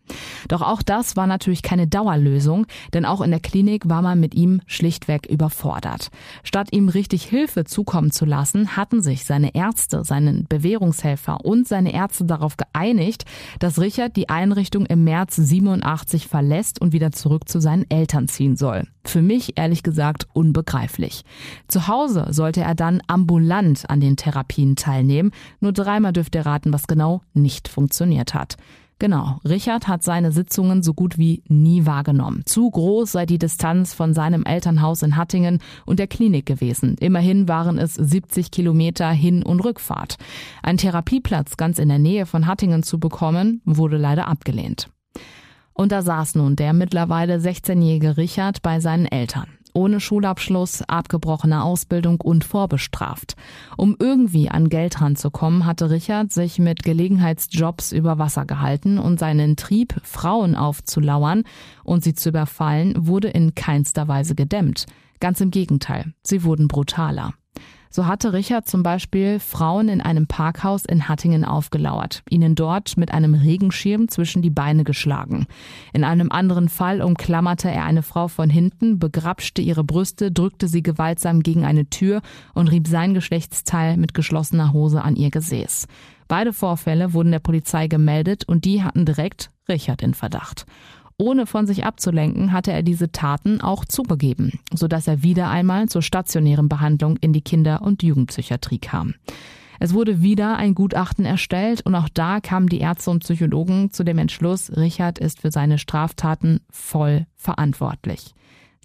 Doch 0.48 0.62
auch 0.62 0.82
das 0.82 1.18
war 1.18 1.28
natürlich 1.28 1.62
keine 1.62 1.88
Dauerlösung, 1.88 2.68
denn 2.94 3.06
auch 3.06 3.19
auch 3.20 3.24
in 3.26 3.32
der 3.32 3.40
Klinik 3.40 3.90
war 3.90 4.02
man 4.02 4.20
mit 4.20 4.34
ihm 4.34 4.62
schlichtweg 4.66 5.26
überfordert. 5.26 6.10
Statt 6.44 6.70
ihm 6.72 6.88
richtig 6.88 7.24
Hilfe 7.24 7.66
zukommen 7.66 8.12
zu 8.12 8.26
lassen, 8.26 8.78
hatten 8.78 9.02
sich 9.02 9.26
seine 9.26 9.54
Ärzte, 9.56 10.04
seinen 10.06 10.46
Bewährungshelfer 10.48 11.44
und 11.44 11.68
seine 11.68 11.94
Ärzte 11.94 12.26
darauf 12.26 12.56
geeinigt, 12.56 13.26
dass 13.60 13.80
Richard 13.80 14.16
die 14.16 14.30
Einrichtung 14.30 14.86
im 14.86 15.04
März 15.04 15.36
87 15.36 16.28
verlässt 16.28 16.80
und 16.80 16.94
wieder 16.94 17.12
zurück 17.12 17.50
zu 17.50 17.60
seinen 17.60 17.90
Eltern 17.90 18.28
ziehen 18.30 18.56
soll. 18.56 18.88
Für 19.04 19.22
mich 19.22 19.58
ehrlich 19.58 19.84
gesagt 19.84 20.28
unbegreiflich. 20.34 21.24
Zu 21.68 21.88
Hause 21.88 22.28
sollte 22.30 22.62
er 22.62 22.76
dann 22.76 23.02
ambulant 23.08 23.90
an 23.90 24.00
den 24.00 24.16
Therapien 24.16 24.76
teilnehmen. 24.76 25.32
Nur 25.60 25.74
dreimal 25.74 26.14
dürfte 26.14 26.40
er 26.40 26.46
raten, 26.46 26.72
was 26.72 26.88
genau 26.88 27.22
nicht 27.34 27.68
funktioniert 27.68 28.34
hat. 28.34 28.56
Genau, 29.00 29.39
Richard 29.48 29.88
hat 29.88 30.03
seine 30.03 30.34
Sitzungen 30.34 30.84
so 30.84 30.94
gut 30.94 31.18
wie 31.18 31.41
nie 31.48 31.86
wahrgenommen. 31.86 32.44
Zu 32.46 32.70
groß 32.70 33.13
sei 33.13 33.25
die 33.25 33.39
Distanz 33.39 33.94
von 33.94 34.13
seinem 34.13 34.44
Elternhaus 34.44 35.03
in 35.03 35.15
Hattingen 35.15 35.60
und 35.86 36.00
der 36.00 36.08
Klinik 36.08 36.46
gewesen. 36.46 36.98
Immerhin 37.00 37.48
waren 37.48 37.77
es 37.77 37.94
70 37.94 38.51
Kilometer 38.51 39.10
Hin- 39.10 39.44
und 39.44 39.62
Rückfahrt. 39.62 40.18
Ein 40.62 40.75
Therapieplatz 40.75 41.56
ganz 41.56 41.79
in 41.79 41.88
der 41.88 41.98
Nähe 41.98 42.25
von 42.25 42.46
Hattingen 42.46 42.84
zu 42.84 43.00
bekommen, 43.00 43.62
wurde 43.63 43.98
leider 43.98 44.27
abgelehnt. 44.27 44.89
Und 45.72 45.94
da 45.94 46.01
saß 46.01 46.36
nun 46.36 46.58
der 46.58 46.74
mittlerweile 46.74 47.38
16-jährige 47.38 48.18
Richard 48.18 48.62
bei 48.62 48.82
seinen 48.82 49.06
Eltern 49.06 49.48
ohne 49.74 50.00
Schulabschluss, 50.00 50.82
abgebrochene 50.84 51.64
Ausbildung 51.64 52.22
und 52.22 52.44
vorbestraft. 52.44 53.36
Um 53.78 53.96
irgendwie 54.00 54.50
an 54.50 54.70
Geld 54.70 55.02
ranzukommen, 55.02 55.66
hatte 55.66 55.90
Richard 55.90 56.32
sich 56.32 56.60
mit 56.60 56.84
Gelegenheitsjobs 56.84 57.92
über 57.92 58.18
Wasser 58.18 58.46
gehalten 58.46 58.98
und 58.98 59.20
seinen 59.20 59.56
Trieb, 59.56 59.96
Frauen 60.04 60.56
aufzulauern 60.56 61.44
und 61.84 62.04
sie 62.04 62.14
zu 62.14 62.30
überfallen, 62.30 62.94
wurde 62.98 63.30
in 63.30 63.56
keinster 63.56 64.08
Weise 64.08 64.36
gedämmt. 64.36 64.86
Ganz 65.20 65.42
im 65.42 65.52
Gegenteil, 65.52 66.14
sie 66.24 66.44
wurden 66.44 66.68
brutaler. 66.68 67.34
So 67.91 68.05
hatte 68.05 68.34
Richard 68.34 68.67
zum 68.67 68.84
Beispiel 68.84 69.39
Frauen 69.39 69.89
in 69.89 70.00
einem 70.00 70.27
Parkhaus 70.27 70.86
in 70.86 71.10
Hattingen 71.10 71.43
aufgelauert, 71.43 72.22
ihnen 72.29 72.53
dort 72.53 72.98
mit 72.98 73.12
einem 73.12 73.34
Regenschirm 73.34 74.10
zwischen 74.10 74.43
die 74.43 74.51
Beine 74.51 74.84
geschlagen. 74.84 75.48
In 75.91 76.03
einem 76.03 76.31
anderen 76.31 76.69
Fall 76.69 77.01
umklammerte 77.01 77.72
er 77.72 77.86
eine 77.86 78.03
Frau 78.03 78.27
von 78.27 78.51
hinten, 78.51 79.00
begrapschte 79.00 79.63
ihre 79.63 79.84
Brüste, 79.84 80.31
drückte 80.31 80.67
sie 80.67 80.84
gewaltsam 80.84 81.41
gegen 81.41 81.65
eine 81.65 81.89
Tür 81.89 82.22
und 82.53 82.67
rieb 82.67 82.88
sein 82.88 83.15
Geschlechtsteil 83.15 83.98
mit 83.98 84.13
geschlossener 84.13 84.72
Hose 84.72 85.01
an 85.01 85.15
ihr 85.15 85.31
Gesäß. 85.31 85.88
Beide 86.27 86.53
Vorfälle 86.53 87.13
wurden 87.13 87.31
der 87.31 87.39
Polizei 87.39 87.88
gemeldet 87.88 88.43
und 88.48 88.65
die 88.65 88.84
hatten 88.84 89.05
direkt 89.05 89.50
Richard 89.67 90.03
in 90.03 90.13
Verdacht. 90.13 90.67
Ohne 91.22 91.46
von 91.46 91.68
sich 91.68 91.84
abzulenken, 91.84 92.54
hatte 92.54 92.72
er 92.72 92.82
diese 92.82 93.12
Taten 93.12 93.60
auch 93.60 93.84
zugegeben, 93.84 94.54
sodass 94.74 95.06
er 95.06 95.22
wieder 95.22 95.50
einmal 95.50 95.90
zur 95.90 96.02
stationären 96.02 96.70
Behandlung 96.70 97.18
in 97.18 97.34
die 97.34 97.42
Kinder- 97.42 97.82
und 97.82 98.04
Jugendpsychiatrie 98.04 98.80
kam. 98.80 99.16
Es 99.82 99.94
wurde 99.94 100.22
wieder 100.22 100.56
ein 100.56 100.76
Gutachten 100.76 101.26
erstellt 101.26 101.82
und 101.86 101.94
auch 101.96 102.08
da 102.14 102.40
kamen 102.40 102.68
die 102.68 102.80
Ärzte 102.80 103.12
und 103.12 103.24
Psychologen 103.24 103.92
zu 103.92 104.06
dem 104.06 104.18
Entschluss, 104.18 104.72
Richard 104.76 105.20
ist 105.20 105.42
für 105.42 105.52
seine 105.52 105.78
Straftaten 105.78 106.62
voll 106.70 107.26
verantwortlich. 107.36 108.34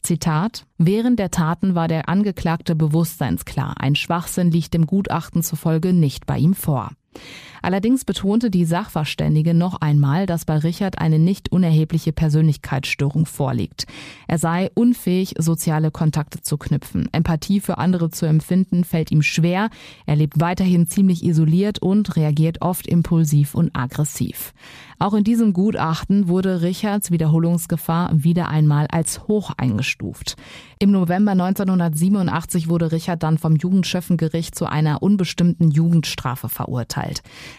Zitat 0.02 0.66
Während 0.76 1.20
der 1.20 1.30
Taten 1.30 1.76
war 1.76 1.86
der 1.86 2.08
Angeklagte 2.08 2.74
bewusstseinsklar. 2.74 3.74
Ein 3.78 3.94
Schwachsinn 3.94 4.50
liegt 4.50 4.74
dem 4.74 4.86
Gutachten 4.86 5.42
zufolge 5.42 5.92
nicht 5.92 6.26
bei 6.26 6.38
ihm 6.38 6.54
vor. 6.54 6.90
Allerdings 7.62 8.04
betonte 8.04 8.50
die 8.50 8.66
Sachverständige 8.66 9.54
noch 9.54 9.80
einmal, 9.80 10.26
dass 10.26 10.44
bei 10.44 10.58
Richard 10.58 10.98
eine 10.98 11.18
nicht 11.18 11.50
unerhebliche 11.50 12.12
Persönlichkeitsstörung 12.12 13.24
vorliegt. 13.24 13.86
Er 14.28 14.36
sei 14.36 14.70
unfähig, 14.74 15.34
soziale 15.38 15.90
Kontakte 15.90 16.42
zu 16.42 16.58
knüpfen. 16.58 17.08
Empathie 17.12 17.60
für 17.60 17.78
andere 17.78 18.10
zu 18.10 18.26
empfinden 18.26 18.84
fällt 18.84 19.10
ihm 19.10 19.22
schwer. 19.22 19.70
Er 20.04 20.16
lebt 20.16 20.40
weiterhin 20.40 20.86
ziemlich 20.86 21.24
isoliert 21.24 21.78
und 21.78 22.16
reagiert 22.16 22.60
oft 22.60 22.86
impulsiv 22.86 23.54
und 23.54 23.70
aggressiv. 23.74 24.52
Auch 24.98 25.14
in 25.14 25.24
diesem 25.24 25.52
Gutachten 25.52 26.28
wurde 26.28 26.62
Richards 26.62 27.10
Wiederholungsgefahr 27.10 28.10
wieder 28.12 28.48
einmal 28.48 28.86
als 28.88 29.26
hoch 29.26 29.52
eingestuft. 29.56 30.36
Im 30.78 30.90
November 30.90 31.32
1987 31.32 32.68
wurde 32.68 32.92
Richard 32.92 33.22
dann 33.22 33.38
vom 33.38 33.56
Jugendschöffengericht 33.56 34.54
zu 34.54 34.66
einer 34.66 35.02
unbestimmten 35.02 35.70
Jugendstrafe 35.70 36.48
verurteilt, 36.48 37.03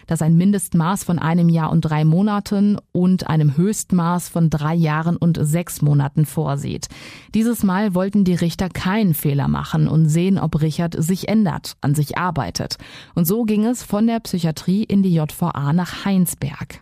das 0.06 0.22
ein 0.22 0.36
Mindestmaß 0.36 1.04
von 1.04 1.18
einem 1.18 1.48
Jahr 1.48 1.70
und 1.70 1.82
drei 1.82 2.04
Monaten 2.04 2.78
und 2.92 3.26
einem 3.28 3.56
Höchstmaß 3.56 4.28
von 4.28 4.50
drei 4.50 4.74
Jahren 4.74 5.16
und 5.16 5.38
sechs 5.40 5.82
Monaten 5.82 6.26
vorsieht. 6.26 6.88
Dieses 7.34 7.62
Mal 7.62 7.94
wollten 7.94 8.24
die 8.24 8.34
Richter 8.34 8.68
keinen 8.68 9.14
Fehler 9.14 9.48
machen 9.48 9.88
und 9.88 10.08
sehen, 10.08 10.38
ob 10.38 10.60
Richard 10.60 10.94
sich 11.02 11.28
ändert, 11.28 11.74
an 11.80 11.94
sich 11.94 12.18
arbeitet. 12.18 12.76
Und 13.14 13.26
so 13.26 13.44
ging 13.44 13.64
es 13.64 13.82
von 13.82 14.06
der 14.06 14.20
Psychiatrie 14.20 14.84
in 14.84 15.02
die 15.02 15.14
JVA 15.14 15.72
nach 15.72 16.04
Heinsberg. 16.04 16.80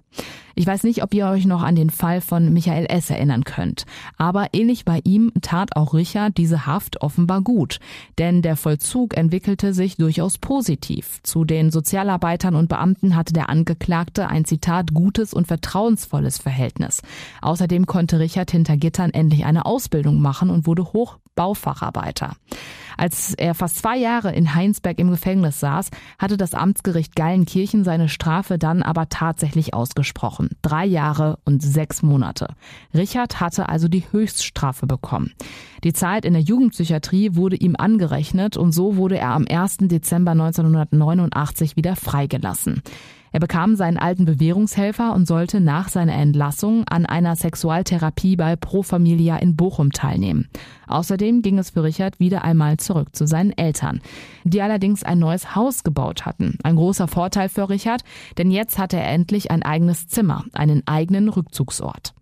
Ich 0.55 0.67
weiß 0.67 0.85
nicht, 0.85 1.03
ob 1.03 1.13
ihr 1.15 1.27
euch 1.27 1.47
noch 1.47 1.63
an 1.63 1.75
den 1.75 1.91
Fall 1.91 2.21
von 2.21 2.53
Michael 2.53 2.87
S. 2.87 3.11
erinnern 3.11 3.45
könnt. 3.45 3.85
Aber 4.17 4.49
ähnlich 4.53 4.85
bei 4.85 5.01
ihm 5.05 5.33
tat 5.43 5.77
auch 5.77 5.95
Richard 5.95 6.37
diese 6.37 6.67
Haft 6.67 7.01
offenbar 7.03 7.43
gut. 7.43 7.81
Denn 8.19 8.43
der 8.43 8.57
Vollzug 8.57 9.17
entwickelte 9.17 9.75
sich 9.75 9.97
durchaus 9.97 10.39
positiv. 10.39 11.21
Zu 11.23 11.45
den 11.45 11.71
Sozialarbeitern 11.71 12.55
und 12.55 12.69
Beamten 12.69 13.17
hatte 13.17 13.33
der 13.33 13.49
Angeklagte 13.49 14.29
ein 14.29 14.45
Zitat 14.45 14.95
gutes 14.95 15.35
und 15.35 15.47
vertrauensvolles 15.47 16.39
Verhältnis. 16.39 17.03
Außerdem 17.43 17.87
konnte 17.87 18.19
Richard 18.19 18.51
hinter 18.51 18.77
Gittern 18.77 19.11
endlich 19.11 19.45
eine 19.45 19.67
Ausbildung 19.67 20.21
machen 20.21 20.51
und 20.51 20.67
wurde 20.67 20.93
Hochbaufacharbeiter. 21.35 22.37
Als 22.97 23.35
er 23.35 23.55
fast 23.55 23.79
zwei 23.79 23.97
Jahre 23.97 24.33
in 24.33 24.55
Heinsberg 24.55 25.00
im 25.00 25.11
Gefängnis 25.11 25.59
saß, 25.59 25.91
hatte 26.17 26.37
das 26.37 26.55
Amtsgericht 26.55 27.17
Geilenkirchen 27.17 27.83
seine 27.83 28.09
Strafe 28.09 28.57
dann 28.57 28.85
aber 28.85 29.09
tatsächlich 29.09 29.75
ausgesprochen. 29.75 30.50
Drei 30.62 30.85
Jahre 30.85 31.38
und 31.45 31.61
sechs 31.61 32.03
Monate. 32.03 32.55
Richard 32.95 33.41
hatte 33.41 33.69
also 33.69 33.88
die 33.88 34.05
Höchststrafe 34.12 34.87
bekommen. 34.87 35.33
Die 35.83 35.93
Zeit 35.93 36.25
in 36.25 36.35
der 36.35 36.43
Jugendpsychiatrie 36.43 37.35
wurde 37.35 37.57
ihm 37.57 37.75
angerechnet 37.76 38.57
und 38.57 38.71
so 38.71 38.97
wurde 38.97 39.19
er 39.19 39.31
am 39.31 39.45
1. 39.49 39.79
Dezember 39.81 40.31
1989 40.31 41.76
wieder 41.76 41.97
freigelassen. 41.97 42.83
Er 43.35 43.41
bekam 43.41 43.75
seinen 43.75 43.97
alten 43.97 44.26
Bewährungshelfer 44.26 45.12
und 45.12 45.26
sollte 45.26 45.61
nach 45.61 45.88
seiner 45.88 46.14
Entlassung 46.14 46.87
an 46.87 47.05
einer 47.05 47.35
Sexualtherapie 47.35 48.37
bei 48.37 48.55
Pro 48.55 48.85
Familia 48.85 49.38
in 49.38 49.57
Bochum 49.57 49.91
teilnehmen. 49.91 50.49
Außerdem 50.87 51.43
ging 51.43 51.59
es 51.59 51.71
für 51.71 51.83
Richard 51.83 52.21
wieder 52.21 52.45
einmal 52.45 52.76
zurück 52.76 53.09
zu 53.17 53.26
seinen 53.26 53.50
Eltern, 53.50 54.03
die 54.45 54.62
allerdings 54.62 55.03
ein 55.03 55.19
neues 55.19 55.57
Haus 55.57 55.83
gebaut 55.83 56.26
hatten. 56.26 56.59
Ein 56.62 56.76
großer 56.76 57.09
Vorteil 57.09 57.49
für 57.49 57.69
Richard, 57.69 58.05
denn 58.38 58.53
jetzt 58.53 58.79
hatte 58.79 58.99
er 58.99 59.11
endlich 59.11 59.50
ein 59.50 59.64
eigenes 59.64 60.07
Zimmer, 60.07 60.45
einen 60.53 60.87
eigenen 60.87 61.29
Rückzugsort. 61.29 62.14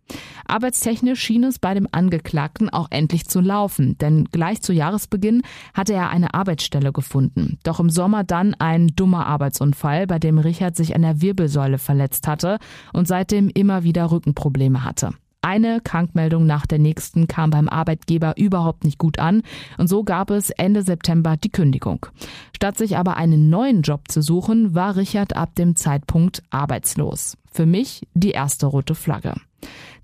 Arbeitstechnisch 0.46 1.20
schien 1.20 1.44
es 1.44 1.58
bei 1.58 1.72
dem 1.74 1.88
Angeklagten 1.92 2.68
auch 2.68 2.88
endlich 2.90 3.26
zu 3.26 3.40
laufen, 3.40 3.96
denn 3.98 4.26
gleich 4.26 4.60
zu 4.60 4.72
Jahresbeginn 4.72 5.42
hatte 5.72 5.94
er 5.94 6.10
eine 6.10 6.34
Arbeitsstelle 6.34 6.92
gefunden. 6.92 7.58
Doch 7.62 7.80
im 7.80 7.90
Sommer 7.90 8.24
dann 8.24 8.54
ein 8.54 8.88
dummer 8.88 9.26
Arbeitsunfall, 9.26 10.06
bei 10.06 10.18
dem 10.18 10.38
Richard 10.38 10.76
sich 10.76 10.94
an 10.94 11.02
der 11.02 11.22
Wirbelsäule 11.22 11.78
verletzt 11.78 12.26
hatte 12.26 12.58
und 12.92 13.08
seitdem 13.08 13.48
immer 13.48 13.84
wieder 13.84 14.10
Rückenprobleme 14.10 14.84
hatte. 14.84 15.10
Eine 15.44 15.80
Krankmeldung 15.80 16.46
nach 16.46 16.66
der 16.66 16.78
nächsten 16.78 17.26
kam 17.26 17.50
beim 17.50 17.68
Arbeitgeber 17.68 18.34
überhaupt 18.36 18.84
nicht 18.84 18.98
gut 18.98 19.18
an 19.18 19.42
und 19.76 19.88
so 19.88 20.04
gab 20.04 20.30
es 20.30 20.50
Ende 20.50 20.82
September 20.82 21.36
die 21.36 21.50
Kündigung. 21.50 22.06
Statt 22.54 22.78
sich 22.78 22.96
aber 22.96 23.16
einen 23.16 23.50
neuen 23.50 23.82
Job 23.82 24.02
zu 24.06 24.22
suchen, 24.22 24.76
war 24.76 24.94
Richard 24.94 25.34
ab 25.34 25.56
dem 25.56 25.74
Zeitpunkt 25.74 26.44
arbeitslos. 26.50 27.36
Für 27.50 27.66
mich 27.66 28.06
die 28.14 28.30
erste 28.30 28.66
rote 28.66 28.94
Flagge. 28.94 29.34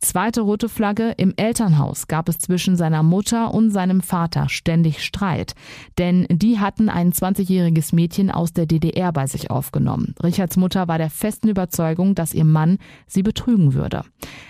Zweite 0.00 0.42
rote 0.42 0.68
Flagge, 0.68 1.14
im 1.16 1.34
Elternhaus 1.36 2.06
gab 2.06 2.28
es 2.28 2.38
zwischen 2.38 2.76
seiner 2.76 3.02
Mutter 3.02 3.52
und 3.52 3.70
seinem 3.70 4.00
Vater 4.00 4.48
ständig 4.48 5.04
Streit. 5.04 5.54
Denn 5.98 6.26
die 6.30 6.60
hatten 6.60 6.88
ein 6.88 7.12
20-jähriges 7.12 7.94
Mädchen 7.94 8.30
aus 8.30 8.52
der 8.52 8.66
DDR 8.66 9.12
bei 9.12 9.26
sich 9.26 9.50
aufgenommen. 9.50 10.14
Richards 10.22 10.56
Mutter 10.56 10.86
war 10.86 10.98
der 10.98 11.10
festen 11.10 11.48
Überzeugung, 11.48 12.14
dass 12.14 12.32
ihr 12.32 12.44
Mann 12.44 12.78
sie 13.06 13.22
betrügen 13.22 13.74
würde. 13.74 14.04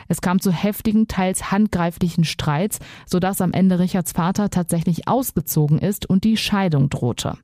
Es 0.08 0.20
kam 0.20 0.40
zu 0.40 0.52
heftigen, 0.52 1.08
teils 1.08 1.50
handgreiflichen 1.50 2.24
Streits, 2.24 2.78
sodass 3.06 3.40
am 3.40 3.52
Ende 3.52 3.78
Richards 3.78 4.12
Vater 4.12 4.50
tatsächlich 4.50 5.08
ausgezogen 5.08 5.78
ist 5.78 6.08
und 6.08 6.24
die 6.24 6.36
Scheidung 6.36 6.90
drohte. 6.90 7.38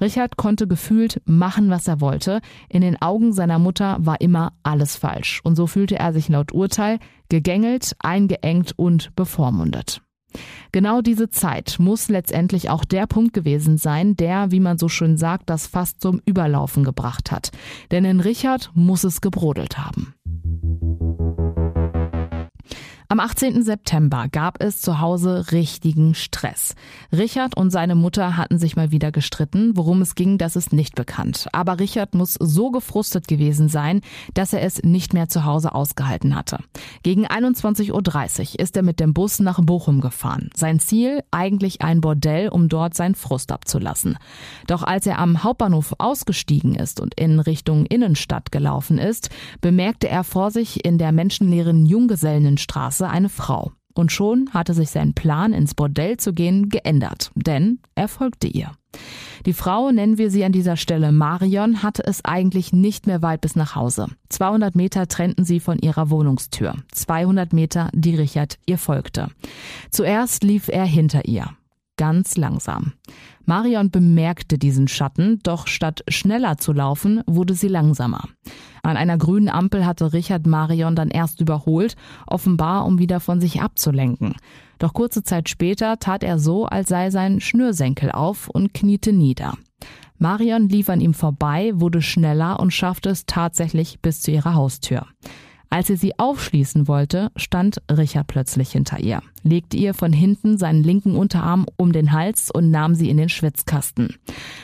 Richard 0.00 0.36
konnte 0.36 0.66
gefühlt 0.68 1.20
machen, 1.24 1.70
was 1.70 1.88
er 1.88 2.00
wollte. 2.00 2.40
In 2.68 2.82
den 2.82 3.00
Augen 3.02 3.32
seiner 3.32 3.58
Mutter 3.58 3.96
war 4.00 4.20
immer 4.20 4.52
alles 4.62 4.96
falsch. 4.96 5.40
Und 5.42 5.56
so 5.56 5.66
fühlte 5.66 5.98
er 5.98 6.12
sich 6.12 6.28
laut 6.28 6.52
Urteil 6.52 7.00
gegängelt, 7.28 7.94
eingeengt 8.00 8.72
und 8.76 9.14
bevormundet. 9.16 10.02
Genau 10.72 11.00
diese 11.00 11.30
Zeit 11.30 11.76
muss 11.78 12.08
letztendlich 12.08 12.68
auch 12.68 12.84
der 12.84 13.06
Punkt 13.06 13.32
gewesen 13.32 13.78
sein, 13.78 14.16
der, 14.16 14.50
wie 14.50 14.60
man 14.60 14.78
so 14.78 14.88
schön 14.88 15.16
sagt, 15.16 15.48
das 15.48 15.66
fast 15.66 16.02
zum 16.02 16.20
Überlaufen 16.26 16.84
gebracht 16.84 17.32
hat. 17.32 17.50
Denn 17.90 18.04
in 18.04 18.20
Richard 18.20 18.70
muss 18.74 19.04
es 19.04 19.20
gebrodelt 19.20 19.78
haben. 19.78 20.14
Am 23.10 23.20
18. 23.20 23.62
September 23.62 24.26
gab 24.30 24.62
es 24.62 24.82
zu 24.82 25.00
Hause 25.00 25.50
richtigen 25.50 26.14
Stress. 26.14 26.74
Richard 27.10 27.56
und 27.56 27.70
seine 27.70 27.94
Mutter 27.94 28.36
hatten 28.36 28.58
sich 28.58 28.76
mal 28.76 28.90
wieder 28.90 29.12
gestritten. 29.12 29.78
Worum 29.78 30.02
es 30.02 30.14
ging, 30.14 30.36
das 30.36 30.56
ist 30.56 30.74
nicht 30.74 30.94
bekannt. 30.94 31.48
Aber 31.52 31.80
Richard 31.80 32.14
muss 32.14 32.34
so 32.34 32.70
gefrustet 32.70 33.26
gewesen 33.26 33.70
sein, 33.70 34.02
dass 34.34 34.52
er 34.52 34.60
es 34.60 34.82
nicht 34.82 35.14
mehr 35.14 35.30
zu 35.30 35.46
Hause 35.46 35.74
ausgehalten 35.74 36.34
hatte. 36.34 36.58
Gegen 37.02 37.26
21.30 37.26 37.92
Uhr 37.92 38.60
ist 38.60 38.76
er 38.76 38.82
mit 38.82 39.00
dem 39.00 39.14
Bus 39.14 39.38
nach 39.38 39.58
Bochum 39.62 40.02
gefahren. 40.02 40.50
Sein 40.54 40.78
Ziel 40.78 41.22
eigentlich 41.30 41.80
ein 41.80 42.02
Bordell, 42.02 42.50
um 42.50 42.68
dort 42.68 42.92
seinen 42.92 43.14
Frust 43.14 43.52
abzulassen. 43.52 44.18
Doch 44.66 44.82
als 44.82 45.06
er 45.06 45.18
am 45.18 45.42
Hauptbahnhof 45.42 45.94
ausgestiegen 45.96 46.74
ist 46.74 47.00
und 47.00 47.14
in 47.18 47.40
Richtung 47.40 47.86
Innenstadt 47.86 48.52
gelaufen 48.52 48.98
ist, 48.98 49.30
bemerkte 49.62 50.10
er 50.10 50.24
vor 50.24 50.50
sich 50.50 50.84
in 50.84 50.98
der 50.98 51.12
menschenleeren 51.12 51.86
Junggesellennenstraße 51.86 52.97
Straße 52.98 53.08
eine 53.08 53.28
Frau. 53.28 53.72
Und 53.94 54.12
schon 54.12 54.50
hatte 54.52 54.74
sich 54.74 54.90
sein 54.90 55.12
Plan, 55.12 55.52
ins 55.52 55.74
Bordell 55.74 56.18
zu 56.18 56.32
gehen, 56.32 56.68
geändert, 56.68 57.32
denn 57.34 57.80
er 57.96 58.06
folgte 58.06 58.46
ihr. 58.46 58.70
Die 59.44 59.52
Frau, 59.52 59.90
nennen 59.90 60.18
wir 60.18 60.30
sie 60.30 60.44
an 60.44 60.52
dieser 60.52 60.76
Stelle 60.76 61.10
Marion, 61.10 61.82
hatte 61.82 62.04
es 62.04 62.24
eigentlich 62.24 62.72
nicht 62.72 63.06
mehr 63.06 63.22
weit 63.22 63.40
bis 63.40 63.56
nach 63.56 63.74
Hause. 63.74 64.06
200 64.28 64.76
Meter 64.76 65.08
trennten 65.08 65.44
sie 65.44 65.58
von 65.58 65.78
ihrer 65.78 66.10
Wohnungstür. 66.10 66.74
200 66.92 67.52
Meter, 67.52 67.90
die 67.92 68.14
Richard 68.14 68.58
ihr 68.66 68.78
folgte. 68.78 69.28
Zuerst 69.90 70.44
lief 70.44 70.68
er 70.68 70.84
hinter 70.84 71.24
ihr 71.24 71.50
ganz 71.98 72.36
langsam. 72.38 72.94
Marion 73.44 73.90
bemerkte 73.90 74.56
diesen 74.56 74.88
Schatten, 74.88 75.40
doch 75.42 75.66
statt 75.66 76.02
schneller 76.08 76.56
zu 76.56 76.72
laufen, 76.72 77.22
wurde 77.26 77.54
sie 77.54 77.68
langsamer. 77.68 78.28
An 78.82 78.96
einer 78.96 79.18
grünen 79.18 79.48
Ampel 79.48 79.86
hatte 79.86 80.12
Richard 80.12 80.46
Marion 80.46 80.96
dann 80.96 81.10
erst 81.10 81.40
überholt, 81.40 81.96
offenbar 82.26 82.86
um 82.86 82.98
wieder 82.98 83.20
von 83.20 83.40
sich 83.40 83.60
abzulenken. 83.60 84.34
Doch 84.78 84.92
kurze 84.92 85.22
Zeit 85.22 85.48
später 85.48 85.98
tat 85.98 86.22
er 86.22 86.38
so, 86.38 86.66
als 86.66 86.88
sei 86.88 87.10
sein 87.10 87.40
Schnürsenkel 87.40 88.12
auf 88.12 88.48
und 88.48 88.74
kniete 88.74 89.12
nieder. 89.12 89.54
Marion 90.18 90.68
lief 90.68 90.88
an 90.88 91.00
ihm 91.00 91.14
vorbei, 91.14 91.72
wurde 91.74 92.02
schneller 92.02 92.58
und 92.58 92.72
schaffte 92.72 93.10
es 93.10 93.26
tatsächlich 93.26 94.00
bis 94.00 94.20
zu 94.20 94.32
ihrer 94.32 94.54
Haustür. 94.54 95.06
Als 95.70 95.90
er 95.90 95.98
sie 95.98 96.18
aufschließen 96.18 96.88
wollte, 96.88 97.30
stand 97.36 97.82
Richard 97.90 98.26
plötzlich 98.26 98.72
hinter 98.72 99.00
ihr, 99.00 99.22
legte 99.42 99.76
ihr 99.76 99.92
von 99.92 100.14
hinten 100.14 100.56
seinen 100.56 100.82
linken 100.82 101.14
Unterarm 101.14 101.66
um 101.76 101.92
den 101.92 102.12
Hals 102.12 102.50
und 102.50 102.70
nahm 102.70 102.94
sie 102.94 103.10
in 103.10 103.18
den 103.18 103.28
Schwitzkasten. 103.28 104.16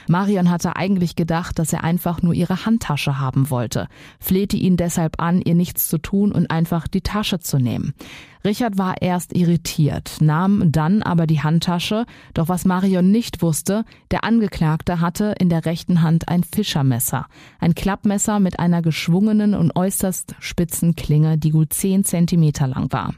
Marion 0.08 0.50
hatte 0.50 0.76
eigentlich 0.76 1.14
gedacht, 1.14 1.58
dass 1.58 1.75
er 1.75 1.84
einfach 1.84 2.23
nur 2.23 2.32
ihre 2.32 2.64
Handtasche 2.64 3.18
haben 3.18 3.50
wollte, 3.50 3.88
flehte 4.18 4.56
ihn 4.56 4.78
deshalb 4.78 5.20
an, 5.20 5.42
ihr 5.42 5.54
nichts 5.54 5.88
zu 5.88 5.99
tun 5.99 6.32
und 6.32 6.50
einfach 6.50 6.88
die 6.88 7.02
Tasche 7.02 7.38
zu 7.38 7.58
nehmen. 7.58 7.92
Richard 8.44 8.76
war 8.76 9.00
erst 9.00 9.34
irritiert, 9.34 10.18
nahm 10.20 10.70
dann 10.70 11.02
aber 11.02 11.26
die 11.26 11.40
Handtasche, 11.40 12.04
doch 12.34 12.48
was 12.48 12.66
Marion 12.66 13.10
nicht 13.10 13.40
wusste, 13.40 13.86
der 14.10 14.22
Angeklagte 14.22 15.00
hatte 15.00 15.34
in 15.38 15.48
der 15.48 15.64
rechten 15.64 16.02
Hand 16.02 16.28
ein 16.28 16.44
Fischermesser, 16.44 17.26
ein 17.58 17.74
Klappmesser 17.74 18.40
mit 18.40 18.58
einer 18.58 18.82
geschwungenen 18.82 19.54
und 19.54 19.74
äußerst 19.74 20.34
spitzen 20.40 20.94
Klinge, 20.94 21.38
die 21.38 21.50
gut 21.50 21.72
zehn 21.72 22.04
Zentimeter 22.04 22.66
lang 22.66 22.92
war. 22.92 23.14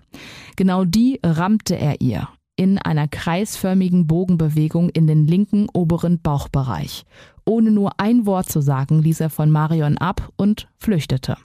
Genau 0.55 0.85
die 0.85 1.19
rammte 1.25 1.77
er 1.77 2.01
ihr 2.01 2.29
in 2.55 2.79
einer 2.79 3.09
kreisförmigen 3.09 4.07
Bogenbewegung 4.07 4.89
in 4.91 5.07
den 5.07 5.27
linken 5.27 5.67
oberen 5.75 6.21
Bauchbereich. 6.21 7.05
Ohne 7.45 7.71
nur 7.71 7.99
ein 8.01 8.27
Wort 8.27 8.49
zu 8.49 8.61
sagen, 8.61 9.03
ließ 9.03 9.21
er 9.21 9.31
von 9.31 9.51
Marion 9.51 9.99
ab 9.99 10.33
und 10.37 10.69
flüchtete. 10.79 11.37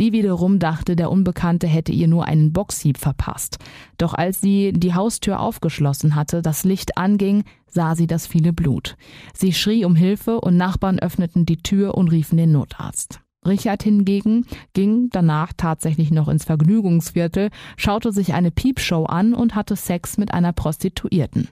Die 0.00 0.12
wiederum 0.12 0.58
dachte, 0.58 0.96
der 0.96 1.10
Unbekannte 1.10 1.66
hätte 1.66 1.92
ihr 1.92 2.08
nur 2.08 2.26
einen 2.26 2.52
Boxhieb 2.52 2.98
verpasst. 2.98 3.58
Doch 3.98 4.14
als 4.14 4.40
sie 4.40 4.72
die 4.72 4.94
Haustür 4.94 5.40
aufgeschlossen 5.40 6.14
hatte, 6.14 6.42
das 6.42 6.64
Licht 6.64 6.98
anging, 6.98 7.44
sah 7.68 7.94
sie 7.94 8.06
das 8.06 8.26
viele 8.26 8.52
Blut. 8.52 8.96
Sie 9.34 9.52
schrie 9.52 9.84
um 9.84 9.94
Hilfe 9.94 10.40
und 10.40 10.56
Nachbarn 10.56 10.98
öffneten 10.98 11.46
die 11.46 11.58
Tür 11.58 11.94
und 11.94 12.08
riefen 12.08 12.38
den 12.38 12.52
Notarzt. 12.52 13.20
Richard 13.46 13.82
hingegen 13.82 14.46
ging 14.72 15.10
danach 15.10 15.52
tatsächlich 15.56 16.10
noch 16.10 16.28
ins 16.28 16.44
Vergnügungsviertel, 16.44 17.50
schaute 17.76 18.10
sich 18.10 18.32
eine 18.32 18.50
Piepshow 18.50 19.04
an 19.04 19.34
und 19.34 19.54
hatte 19.54 19.76
Sex 19.76 20.16
mit 20.16 20.32
einer 20.32 20.52
Prostituierten. 20.52 21.48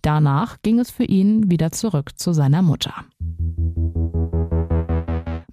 Danach 0.00 0.60
ging 0.62 0.78
es 0.78 0.90
für 0.90 1.04
ihn 1.04 1.50
wieder 1.50 1.70
zurück 1.72 2.18
zu 2.18 2.32
seiner 2.32 2.62
Mutter. 2.62 2.94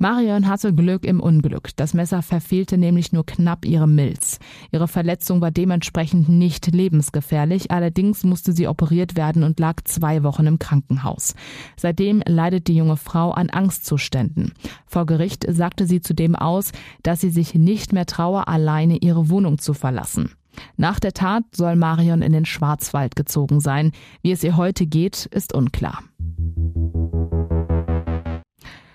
Marion 0.01 0.47
hatte 0.47 0.73
Glück 0.73 1.05
im 1.05 1.19
Unglück. 1.19 1.69
Das 1.75 1.93
Messer 1.93 2.23
verfehlte 2.23 2.79
nämlich 2.79 3.13
nur 3.13 3.23
knapp 3.23 3.65
ihre 3.65 3.87
Milz. 3.87 4.39
Ihre 4.71 4.87
Verletzung 4.87 5.41
war 5.41 5.51
dementsprechend 5.51 6.27
nicht 6.27 6.73
lebensgefährlich, 6.73 7.69
allerdings 7.69 8.23
musste 8.23 8.51
sie 8.51 8.67
operiert 8.67 9.15
werden 9.15 9.43
und 9.43 9.59
lag 9.59 9.75
zwei 9.83 10.23
Wochen 10.23 10.47
im 10.47 10.57
Krankenhaus. 10.57 11.35
Seitdem 11.77 12.23
leidet 12.25 12.67
die 12.67 12.75
junge 12.75 12.97
Frau 12.97 13.29
an 13.29 13.51
Angstzuständen. 13.51 14.53
Vor 14.87 15.05
Gericht 15.05 15.45
sagte 15.47 15.85
sie 15.85 16.01
zudem 16.01 16.35
aus, 16.35 16.71
dass 17.03 17.21
sie 17.21 17.29
sich 17.29 17.53
nicht 17.53 17.93
mehr 17.93 18.07
traue, 18.07 18.47
alleine 18.47 18.97
ihre 18.97 19.29
Wohnung 19.29 19.59
zu 19.59 19.75
verlassen. 19.75 20.31
Nach 20.77 20.99
der 20.99 21.13
Tat 21.13 21.43
soll 21.55 21.75
Marion 21.75 22.23
in 22.23 22.31
den 22.31 22.45
Schwarzwald 22.45 23.15
gezogen 23.15 23.59
sein. 23.59 23.91
Wie 24.23 24.31
es 24.31 24.43
ihr 24.43 24.57
heute 24.57 24.87
geht, 24.87 25.27
ist 25.27 25.53
unklar. 25.53 25.99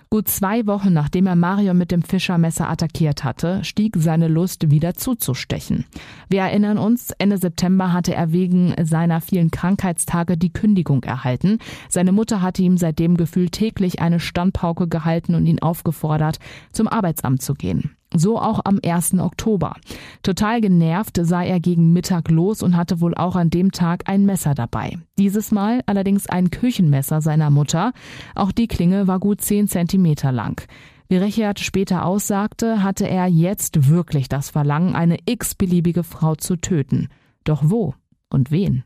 Gut 0.09 0.29
zwei 0.29 0.65
Wochen 0.67 0.93
nachdem 0.93 1.27
er 1.27 1.35
Mario 1.35 1.73
mit 1.73 1.91
dem 1.91 2.01
Fischermesser 2.01 2.69
attackiert 2.69 3.25
hatte, 3.25 3.63
stieg 3.65 3.95
seine 3.97 4.29
Lust 4.29 4.71
wieder 4.71 4.93
zuzustechen. 4.93 5.83
Wir 6.29 6.41
erinnern 6.41 6.77
uns, 6.77 7.11
Ende 7.17 7.37
September 7.37 7.91
hatte 7.91 8.15
er 8.15 8.31
wegen 8.31 8.73
seiner 8.81 9.19
vielen 9.19 9.51
Krankheitstage 9.51 10.37
die 10.37 10.53
Kündigung 10.53 11.03
erhalten. 11.03 11.59
Seine 11.89 12.13
Mutter 12.13 12.41
hatte 12.41 12.61
ihm 12.61 12.77
seitdem 12.77 13.17
gefühlt 13.17 13.51
täglich 13.51 13.99
eine 13.99 14.21
Standpauke 14.21 14.87
gehalten 14.87 15.35
und 15.35 15.45
ihn 15.45 15.61
aufgefordert, 15.61 16.39
zum 16.71 16.87
Arbeitsamt 16.87 17.41
zu 17.41 17.53
gehen. 17.53 17.96
So 18.15 18.39
auch 18.39 18.61
am 18.63 18.79
1. 18.83 19.15
Oktober. 19.19 19.75
Total 20.23 20.61
genervt 20.61 21.19
sei 21.21 21.47
er 21.47 21.59
gegen 21.59 21.91
Mittag 21.93 22.29
los 22.29 22.63
und 22.63 22.77
hatte 22.77 23.01
wohl 23.01 23.15
auch 23.15 23.35
an 23.35 23.49
dem 23.49 23.71
Tag 23.71 24.03
ein 24.07 24.25
Messer 24.25 24.55
dabei. 24.55 24.97
Dieses 25.17 25.51
Mal 25.51 25.81
allerdings 25.85 26.27
ein 26.27 26.49
Küchenmesser 26.49 27.21
seiner 27.21 27.49
Mutter. 27.49 27.91
Auch 28.33 28.51
die 28.51 28.67
Klinge 28.67 29.07
war 29.07 29.19
gut 29.19 29.41
10 29.41 29.67
Zentimeter 29.67 30.31
lang. 30.31 30.65
Wie 31.09 31.17
Richard 31.17 31.59
später 31.59 32.05
aussagte, 32.05 32.83
hatte 32.83 33.07
er 33.07 33.27
jetzt 33.27 33.89
wirklich 33.89 34.27
das 34.27 34.49
Verlangen, 34.49 34.95
eine 34.95 35.17
x-beliebige 35.25 36.03
Frau 36.03 36.35
zu 36.35 36.57
töten. 36.57 37.07
Doch 37.43 37.61
wo 37.65 37.93
und 38.29 38.51
wen? 38.51 38.83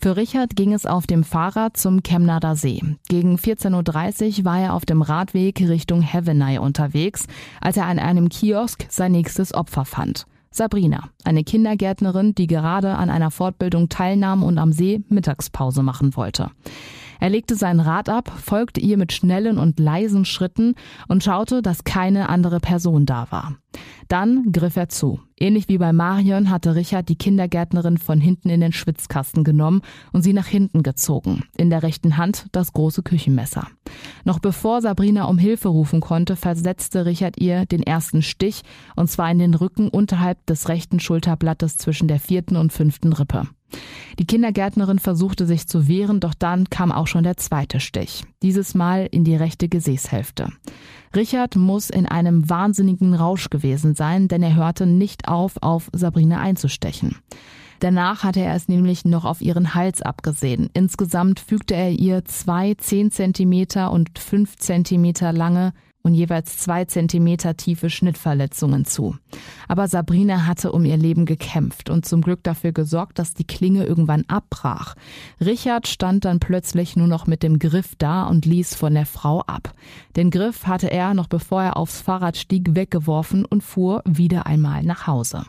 Für 0.00 0.16
Richard 0.16 0.56
ging 0.56 0.72
es 0.72 0.86
auf 0.86 1.06
dem 1.06 1.24
Fahrrad 1.24 1.76
zum 1.76 2.02
Chemnader 2.02 2.54
See. 2.54 2.82
Gegen 3.08 3.36
14.30 3.36 4.38
Uhr 4.38 4.44
war 4.44 4.60
er 4.60 4.74
auf 4.74 4.84
dem 4.84 5.02
Radweg 5.02 5.60
Richtung 5.60 6.02
Heaveney 6.02 6.58
unterwegs, 6.58 7.26
als 7.60 7.76
er 7.76 7.86
an 7.86 7.98
einem 7.98 8.28
Kiosk 8.28 8.86
sein 8.88 9.12
nächstes 9.12 9.54
Opfer 9.54 9.84
fand. 9.84 10.26
Sabrina, 10.50 11.10
eine 11.24 11.44
Kindergärtnerin, 11.44 12.34
die 12.34 12.46
gerade 12.46 12.94
an 12.94 13.10
einer 13.10 13.30
Fortbildung 13.30 13.88
teilnahm 13.88 14.42
und 14.42 14.58
am 14.58 14.72
See 14.72 15.02
Mittagspause 15.08 15.82
machen 15.82 16.16
wollte. 16.16 16.50
Er 17.20 17.30
legte 17.30 17.56
sein 17.56 17.80
Rad 17.80 18.08
ab, 18.08 18.32
folgte 18.42 18.80
ihr 18.80 18.96
mit 18.96 19.12
schnellen 19.12 19.58
und 19.58 19.80
leisen 19.80 20.24
Schritten 20.24 20.74
und 21.08 21.24
schaute, 21.24 21.62
dass 21.62 21.84
keine 21.84 22.28
andere 22.28 22.60
Person 22.60 23.06
da 23.06 23.26
war. 23.30 23.56
Dann 24.08 24.52
griff 24.52 24.76
er 24.76 24.88
zu. 24.88 25.20
Ähnlich 25.38 25.68
wie 25.68 25.78
bei 25.78 25.92
Marion 25.92 26.48
hatte 26.48 26.74
Richard 26.74 27.08
die 27.08 27.16
Kindergärtnerin 27.16 27.98
von 27.98 28.20
hinten 28.20 28.48
in 28.48 28.60
den 28.60 28.72
Schwitzkasten 28.72 29.44
genommen 29.44 29.82
und 30.12 30.22
sie 30.22 30.32
nach 30.32 30.46
hinten 30.46 30.82
gezogen. 30.82 31.44
In 31.56 31.68
der 31.68 31.82
rechten 31.82 32.16
Hand 32.16 32.46
das 32.52 32.72
große 32.72 33.02
Küchenmesser. 33.02 33.66
Noch 34.24 34.38
bevor 34.38 34.80
Sabrina 34.80 35.24
um 35.24 35.38
Hilfe 35.38 35.68
rufen 35.68 36.00
konnte, 36.00 36.36
versetzte 36.36 37.04
Richard 37.04 37.38
ihr 37.38 37.66
den 37.66 37.82
ersten 37.82 38.22
Stich 38.22 38.62
und 38.94 39.10
zwar 39.10 39.30
in 39.30 39.38
den 39.38 39.54
Rücken 39.54 39.88
unterhalb 39.88 40.44
des 40.46 40.68
rechten 40.68 41.00
Schulterblattes 41.00 41.76
zwischen 41.76 42.08
der 42.08 42.20
vierten 42.20 42.56
und 42.56 42.72
fünften 42.72 43.12
Rippe. 43.12 43.48
Die 44.18 44.26
Kindergärtnerin 44.26 44.98
versuchte 44.98 45.46
sich 45.46 45.66
zu 45.66 45.88
wehren, 45.88 46.20
doch 46.20 46.34
dann 46.34 46.70
kam 46.70 46.92
auch 46.92 47.06
schon 47.06 47.24
der 47.24 47.36
zweite 47.36 47.80
Stich. 47.80 48.24
Dieses 48.42 48.74
Mal 48.74 49.08
in 49.10 49.24
die 49.24 49.36
rechte 49.36 49.68
Gesäßhälfte. 49.68 50.48
Richard 51.14 51.56
muss 51.56 51.90
in 51.90 52.06
einem 52.06 52.48
wahnsinnigen 52.48 53.14
Rausch 53.14 53.50
gewesen 53.50 53.94
sein, 53.94 54.28
denn 54.28 54.42
er 54.42 54.54
hörte 54.54 54.86
nicht 54.86 55.28
auf, 55.28 55.56
auf 55.60 55.90
Sabrina 55.92 56.40
einzustechen. 56.40 57.16
Danach 57.80 58.22
hatte 58.22 58.40
er 58.40 58.54
es 58.54 58.68
nämlich 58.68 59.04
noch 59.04 59.24
auf 59.24 59.42
ihren 59.42 59.74
Hals 59.74 60.00
abgesehen. 60.00 60.70
Insgesamt 60.72 61.40
fügte 61.40 61.74
er 61.74 61.90
ihr 61.90 62.24
zwei 62.24 62.74
zehn 62.74 63.10
Zentimeter 63.10 63.92
und 63.92 64.18
fünf 64.18 64.56
Zentimeter 64.56 65.32
lange 65.32 65.72
und 66.06 66.14
jeweils 66.14 66.56
zwei 66.56 66.84
Zentimeter 66.84 67.56
tiefe 67.56 67.90
Schnittverletzungen 67.90 68.84
zu. 68.84 69.16
Aber 69.66 69.88
Sabrina 69.88 70.46
hatte 70.46 70.70
um 70.70 70.84
ihr 70.84 70.96
Leben 70.96 71.26
gekämpft 71.26 71.90
und 71.90 72.06
zum 72.06 72.22
Glück 72.22 72.44
dafür 72.44 72.70
gesorgt, 72.70 73.18
dass 73.18 73.34
die 73.34 73.46
Klinge 73.46 73.84
irgendwann 73.84 74.24
abbrach. 74.28 74.94
Richard 75.44 75.88
stand 75.88 76.24
dann 76.24 76.38
plötzlich 76.38 76.94
nur 76.94 77.08
noch 77.08 77.26
mit 77.26 77.42
dem 77.42 77.58
Griff 77.58 77.96
da 77.98 78.22
und 78.22 78.46
ließ 78.46 78.76
von 78.76 78.94
der 78.94 79.04
Frau 79.04 79.40
ab. 79.40 79.74
Den 80.14 80.30
Griff 80.30 80.68
hatte 80.68 80.92
er, 80.92 81.12
noch 81.12 81.26
bevor 81.26 81.64
er 81.64 81.76
aufs 81.76 82.00
Fahrrad 82.00 82.36
stieg, 82.36 82.76
weggeworfen 82.76 83.44
und 83.44 83.64
fuhr 83.64 84.02
wieder 84.04 84.46
einmal 84.46 84.84
nach 84.84 85.08
Hause. 85.08 85.44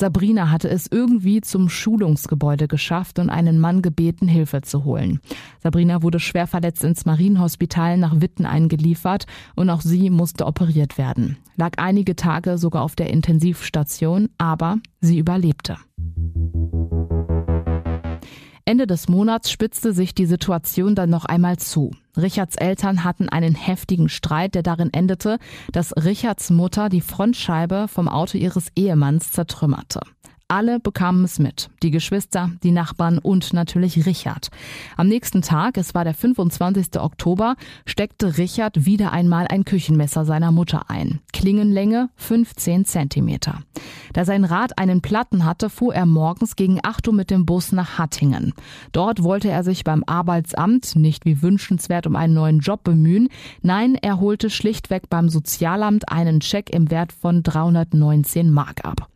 Sabrina 0.00 0.50
hatte 0.50 0.70
es 0.70 0.86
irgendwie 0.90 1.42
zum 1.42 1.68
Schulungsgebäude 1.68 2.68
geschafft 2.68 3.18
und 3.18 3.28
einen 3.28 3.60
Mann 3.60 3.82
gebeten, 3.82 4.28
Hilfe 4.28 4.62
zu 4.62 4.84
holen. 4.84 5.20
Sabrina 5.62 6.02
wurde 6.02 6.18
schwer 6.18 6.46
verletzt 6.46 6.82
ins 6.84 7.04
Marienhospital 7.04 7.98
nach 7.98 8.22
Witten 8.22 8.46
eingeliefert 8.46 9.26
und 9.56 9.68
auch 9.68 9.82
sie 9.82 10.08
musste 10.08 10.46
operiert 10.46 10.96
werden. 10.96 11.36
Lag 11.56 11.72
einige 11.76 12.16
Tage 12.16 12.56
sogar 12.56 12.80
auf 12.80 12.96
der 12.96 13.10
Intensivstation, 13.10 14.30
aber 14.38 14.78
sie 15.02 15.18
überlebte. 15.18 15.76
Ende 18.70 18.86
des 18.86 19.08
Monats 19.08 19.50
spitzte 19.50 19.92
sich 19.92 20.14
die 20.14 20.26
Situation 20.26 20.94
dann 20.94 21.10
noch 21.10 21.24
einmal 21.24 21.56
zu. 21.56 21.90
Richards 22.16 22.54
Eltern 22.54 23.02
hatten 23.02 23.28
einen 23.28 23.56
heftigen 23.56 24.08
Streit, 24.08 24.54
der 24.54 24.62
darin 24.62 24.92
endete, 24.92 25.40
dass 25.72 25.92
Richards 25.96 26.50
Mutter 26.50 26.88
die 26.88 27.00
Frontscheibe 27.00 27.88
vom 27.88 28.06
Auto 28.06 28.38
ihres 28.38 28.68
Ehemanns 28.76 29.32
zertrümmerte. 29.32 30.02
Alle 30.50 30.80
bekamen 30.80 31.22
es 31.22 31.38
mit. 31.38 31.70
Die 31.80 31.92
Geschwister, 31.92 32.50
die 32.64 32.72
Nachbarn 32.72 33.18
und 33.18 33.52
natürlich 33.52 34.04
Richard. 34.04 34.50
Am 34.96 35.06
nächsten 35.06 35.42
Tag, 35.42 35.76
es 35.76 35.94
war 35.94 36.02
der 36.02 36.12
25. 36.12 36.98
Oktober, 36.98 37.54
steckte 37.86 38.36
Richard 38.36 38.84
wieder 38.84 39.12
einmal 39.12 39.46
ein 39.46 39.64
Küchenmesser 39.64 40.24
seiner 40.24 40.50
Mutter 40.50 40.90
ein. 40.90 41.20
Klingenlänge 41.32 42.10
15 42.16 42.84
Zentimeter. 42.84 43.60
Da 44.12 44.24
sein 44.24 44.44
Rad 44.44 44.76
einen 44.76 45.02
Platten 45.02 45.44
hatte, 45.44 45.70
fuhr 45.70 45.94
er 45.94 46.04
morgens 46.04 46.56
gegen 46.56 46.80
8 46.82 47.06
Uhr 47.06 47.14
mit 47.14 47.30
dem 47.30 47.46
Bus 47.46 47.70
nach 47.70 47.98
Hattingen. 47.98 48.52
Dort 48.90 49.22
wollte 49.22 49.50
er 49.50 49.62
sich 49.62 49.84
beim 49.84 50.02
Arbeitsamt 50.04 50.96
nicht 50.96 51.26
wie 51.26 51.42
wünschenswert 51.42 52.08
um 52.08 52.16
einen 52.16 52.34
neuen 52.34 52.58
Job 52.58 52.82
bemühen. 52.82 53.28
Nein, 53.62 53.94
er 53.94 54.18
holte 54.18 54.50
schlichtweg 54.50 55.08
beim 55.08 55.28
Sozialamt 55.28 56.08
einen 56.08 56.40
Scheck 56.40 56.70
im 56.70 56.90
Wert 56.90 57.12
von 57.12 57.44
319 57.44 58.50
Mark 58.50 58.84
ab. 58.84 59.09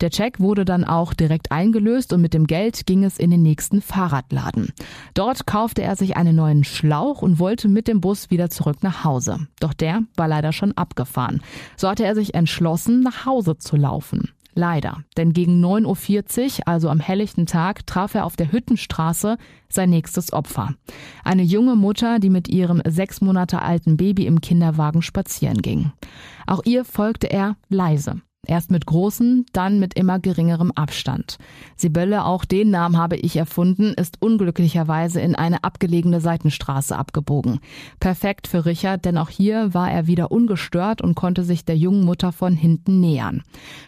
Der 0.00 0.10
Check 0.10 0.40
wurde 0.40 0.64
dann 0.64 0.84
auch 0.84 1.14
direkt 1.14 1.50
eingelöst 1.50 2.12
und 2.12 2.20
mit 2.20 2.34
dem 2.34 2.46
Geld 2.46 2.86
ging 2.86 3.04
es 3.04 3.18
in 3.18 3.30
den 3.30 3.42
nächsten 3.42 3.80
Fahrradladen. 3.80 4.72
Dort 5.14 5.46
kaufte 5.46 5.82
er 5.82 5.96
sich 5.96 6.16
einen 6.16 6.36
neuen 6.36 6.64
Schlauch 6.64 7.22
und 7.22 7.38
wollte 7.38 7.68
mit 7.68 7.88
dem 7.88 8.00
Bus 8.00 8.30
wieder 8.30 8.50
zurück 8.50 8.82
nach 8.82 9.04
Hause. 9.04 9.48
Doch 9.60 9.74
der 9.74 10.02
war 10.16 10.28
leider 10.28 10.52
schon 10.52 10.72
abgefahren. 10.72 11.42
So 11.76 11.88
hatte 11.88 12.04
er 12.04 12.14
sich 12.14 12.34
entschlossen, 12.34 13.00
nach 13.00 13.26
Hause 13.26 13.58
zu 13.58 13.76
laufen. 13.76 14.30
Leider, 14.58 15.04
denn 15.16 15.32
gegen 15.32 15.64
9.40 15.64 16.58
Uhr, 16.58 16.66
also 16.66 16.88
am 16.88 16.98
helllichten 16.98 17.46
Tag, 17.46 17.86
traf 17.86 18.16
er 18.16 18.24
auf 18.24 18.34
der 18.34 18.50
Hüttenstraße 18.50 19.38
sein 19.68 19.90
nächstes 19.90 20.32
Opfer. 20.32 20.74
Eine 21.22 21.44
junge 21.44 21.76
Mutter, 21.76 22.18
die 22.18 22.28
mit 22.28 22.48
ihrem 22.48 22.82
sechs 22.84 23.20
Monate 23.20 23.62
alten 23.62 23.96
Baby 23.96 24.26
im 24.26 24.40
Kinderwagen 24.40 25.00
spazieren 25.00 25.62
ging. 25.62 25.92
Auch 26.48 26.62
ihr 26.64 26.84
folgte 26.84 27.30
er 27.30 27.54
leise. 27.68 28.20
Erst 28.46 28.70
mit 28.70 28.86
großen, 28.86 29.46
dann 29.52 29.80
mit 29.80 29.94
immer 29.94 30.20
geringerem 30.20 30.70
Abstand. 30.70 31.38
Sibylle, 31.76 32.24
auch 32.24 32.44
den 32.44 32.70
Namen 32.70 32.96
habe 32.96 33.16
ich 33.16 33.36
erfunden, 33.36 33.92
ist 33.94 34.22
unglücklicherweise 34.22 35.20
in 35.20 35.34
eine 35.34 35.64
abgelegene 35.64 36.20
Seitenstraße 36.20 36.96
abgebogen. 36.96 37.58
Perfekt 37.98 38.46
für 38.46 38.64
Richard, 38.64 39.04
denn 39.04 39.18
auch 39.18 39.28
hier 39.28 39.74
war 39.74 39.90
er 39.90 40.06
wieder 40.06 40.30
ungestört 40.30 41.02
und 41.02 41.16
konnte 41.16 41.42
sich 41.42 41.64
der 41.64 41.76
jungen 41.76 42.04
Mutter 42.04 42.30
von 42.30 42.54
hinten 42.54 43.00
nähern. 43.00 43.42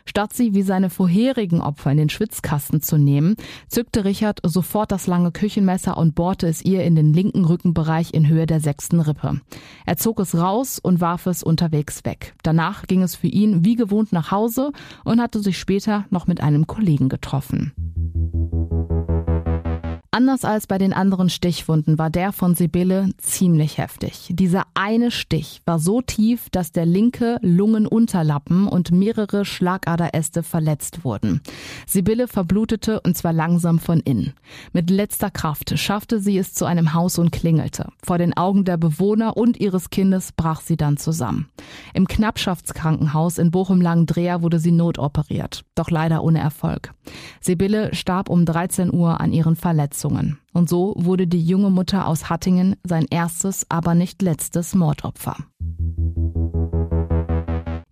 Statt 0.05 0.33
sie 0.33 0.53
wie 0.53 0.63
seine 0.63 0.91
vorherigen 0.91 1.61
Opfer 1.61 1.93
in 1.93 1.99
den 1.99 2.11
Schwitzkasten 2.11 2.83
zu 2.83 2.99
nehmen, 2.99 3.37
zückte 3.69 4.05
Richard 4.05 4.41
sofort 4.43 4.91
das 4.91 5.07
lange 5.07 5.31
Küchenmesser 5.31 5.97
und 5.97 6.17
bohrte 6.17 6.49
es 6.49 6.61
ihr 6.61 6.83
in 6.83 6.97
den 6.97 7.15
linken 7.15 7.45
Rückenbereich 7.45 8.13
in 8.13 8.27
Höhe 8.27 8.47
der 8.47 8.61
sechsten 8.61 9.01
Rippe. 9.01 9.41
Er 9.87 9.97
zog 9.97 10.19
es 10.19 10.35
raus 10.35 10.81
und 10.81 11.01
warf 11.01 11.27
es 11.27 11.45
unterwegs 11.45 12.05
weg. 12.05 12.35
Danach 12.43 12.89
ging 12.89 13.03
es 13.03 13.15
für 13.15 13.29
ihn 13.29 13.65
wie 13.65 13.77
gewohnt 13.77 14.13
nach 14.13 14.33
Hause 14.33 14.39
Hause 14.40 14.72
und 15.05 15.20
hatte 15.20 15.40
sich 15.40 15.59
später 15.59 16.07
noch 16.11 16.26
mit 16.26 16.40
einem 16.40 16.66
Kollegen 16.66 17.09
getroffen. 17.09 17.72
Anders 20.20 20.44
als 20.44 20.66
bei 20.66 20.76
den 20.76 20.92
anderen 20.92 21.30
Stichwunden 21.30 21.98
war 21.98 22.11
der 22.11 22.33
von 22.33 22.54
Sibylle 22.54 23.09
ziemlich 23.16 23.78
heftig. 23.78 24.28
Dieser 24.28 24.64
eine 24.74 25.11
Stich 25.11 25.62
war 25.64 25.78
so 25.78 26.02
tief, 26.02 26.50
dass 26.50 26.72
der 26.72 26.85
linke 26.85 27.38
Lungenunterlappen 27.40 28.68
und 28.68 28.92
mehrere 28.92 29.46
Schlagaderäste 29.46 30.42
verletzt 30.42 31.06
wurden. 31.06 31.40
Sibylle 31.87 32.28
verblutete 32.28 33.00
und 33.00 33.16
zwar 33.16 33.33
langsam 33.33 33.78
von 33.78 34.00
innen. 34.00 34.35
Mit 34.74 34.90
letzter 34.90 35.30
Kraft 35.30 35.78
schaffte 35.78 36.20
sie 36.20 36.37
es 36.37 36.52
zu 36.52 36.66
einem 36.66 36.92
Haus 36.92 37.18
und 37.18 37.33
klingelte. 37.33 37.88
Vor 38.04 38.18
den 38.18 38.37
Augen 38.37 38.66
der 38.66 38.76
Bewohner 38.76 39.38
und 39.38 39.59
ihres 39.59 39.88
Kindes 39.88 40.33
brach 40.33 40.61
sie 40.61 40.76
dann 40.76 40.98
zusammen. 40.98 41.48
Im 41.94 42.06
Knappschaftskrankenhaus 42.06 43.38
in 43.38 43.50
Bochum-Langendreher 43.50 44.42
wurde 44.42 44.59
sie 44.59 44.72
notoperiert, 44.72 45.64
doch 45.74 45.88
leider 45.88 46.22
ohne 46.22 46.40
Erfolg. 46.40 46.92
Sibylle 47.40 47.94
starb 47.94 48.28
um 48.28 48.44
13 48.44 48.92
Uhr 48.92 49.18
an 49.22 49.33
ihren 49.33 49.56
Verletzungen. 49.56 50.10
Verletzungen. 50.11 50.38
Und 50.53 50.68
so 50.68 50.94
wurde 50.96 51.27
die 51.27 51.42
junge 51.42 51.70
Mutter 51.70 52.07
aus 52.07 52.29
Hattingen 52.29 52.77
sein 52.85 53.07
erstes, 53.11 53.66
aber 53.68 53.94
nicht 53.94 54.20
letztes 54.23 54.75
Mordopfer. 54.75 55.37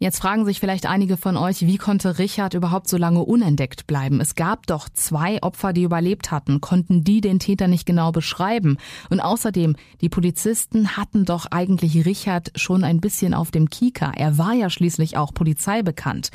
Jetzt 0.01 0.21
fragen 0.21 0.45
sich 0.45 0.61
vielleicht 0.61 0.87
einige 0.87 1.17
von 1.17 1.37
euch, 1.37 1.63
wie 1.63 1.77
konnte 1.77 2.21
Richard 2.21 2.55
überhaupt 2.55 2.89
so 2.89 2.97
lange 2.97 3.25
unentdeckt 3.25 3.89
bleiben? 3.89 4.21
Es 4.21 4.37
gab 4.37 4.69
doch 4.69 4.89
zwei 4.89 5.43
Opfer, 5.43 5.73
die 5.73 5.83
überlebt 5.83 6.31
hatten. 6.31 6.61
Konnten 6.61 7.03
die 7.03 7.21
den 7.21 7.41
Täter 7.41 7.67
nicht 7.67 7.85
genau 7.85 8.13
beschreiben? 8.13 8.77
Und 9.11 9.19
außerdem, 9.19 9.75
die 10.01 10.09
Polizisten 10.09 10.97
hatten 10.97 11.25
doch 11.25 11.47
eigentlich 11.47 12.07
Richard 12.07 12.53
schon 12.55 12.85
ein 12.85 13.01
bisschen 13.01 13.35
auf 13.35 13.51
dem 13.51 13.71
Kieker. 13.71 14.13
Er 14.17 14.39
war 14.39 14.55
ja 14.55 14.71
schließlich 14.71 15.17
auch 15.17 15.35
Polizei 15.35 15.83
bekannt. 15.83 16.31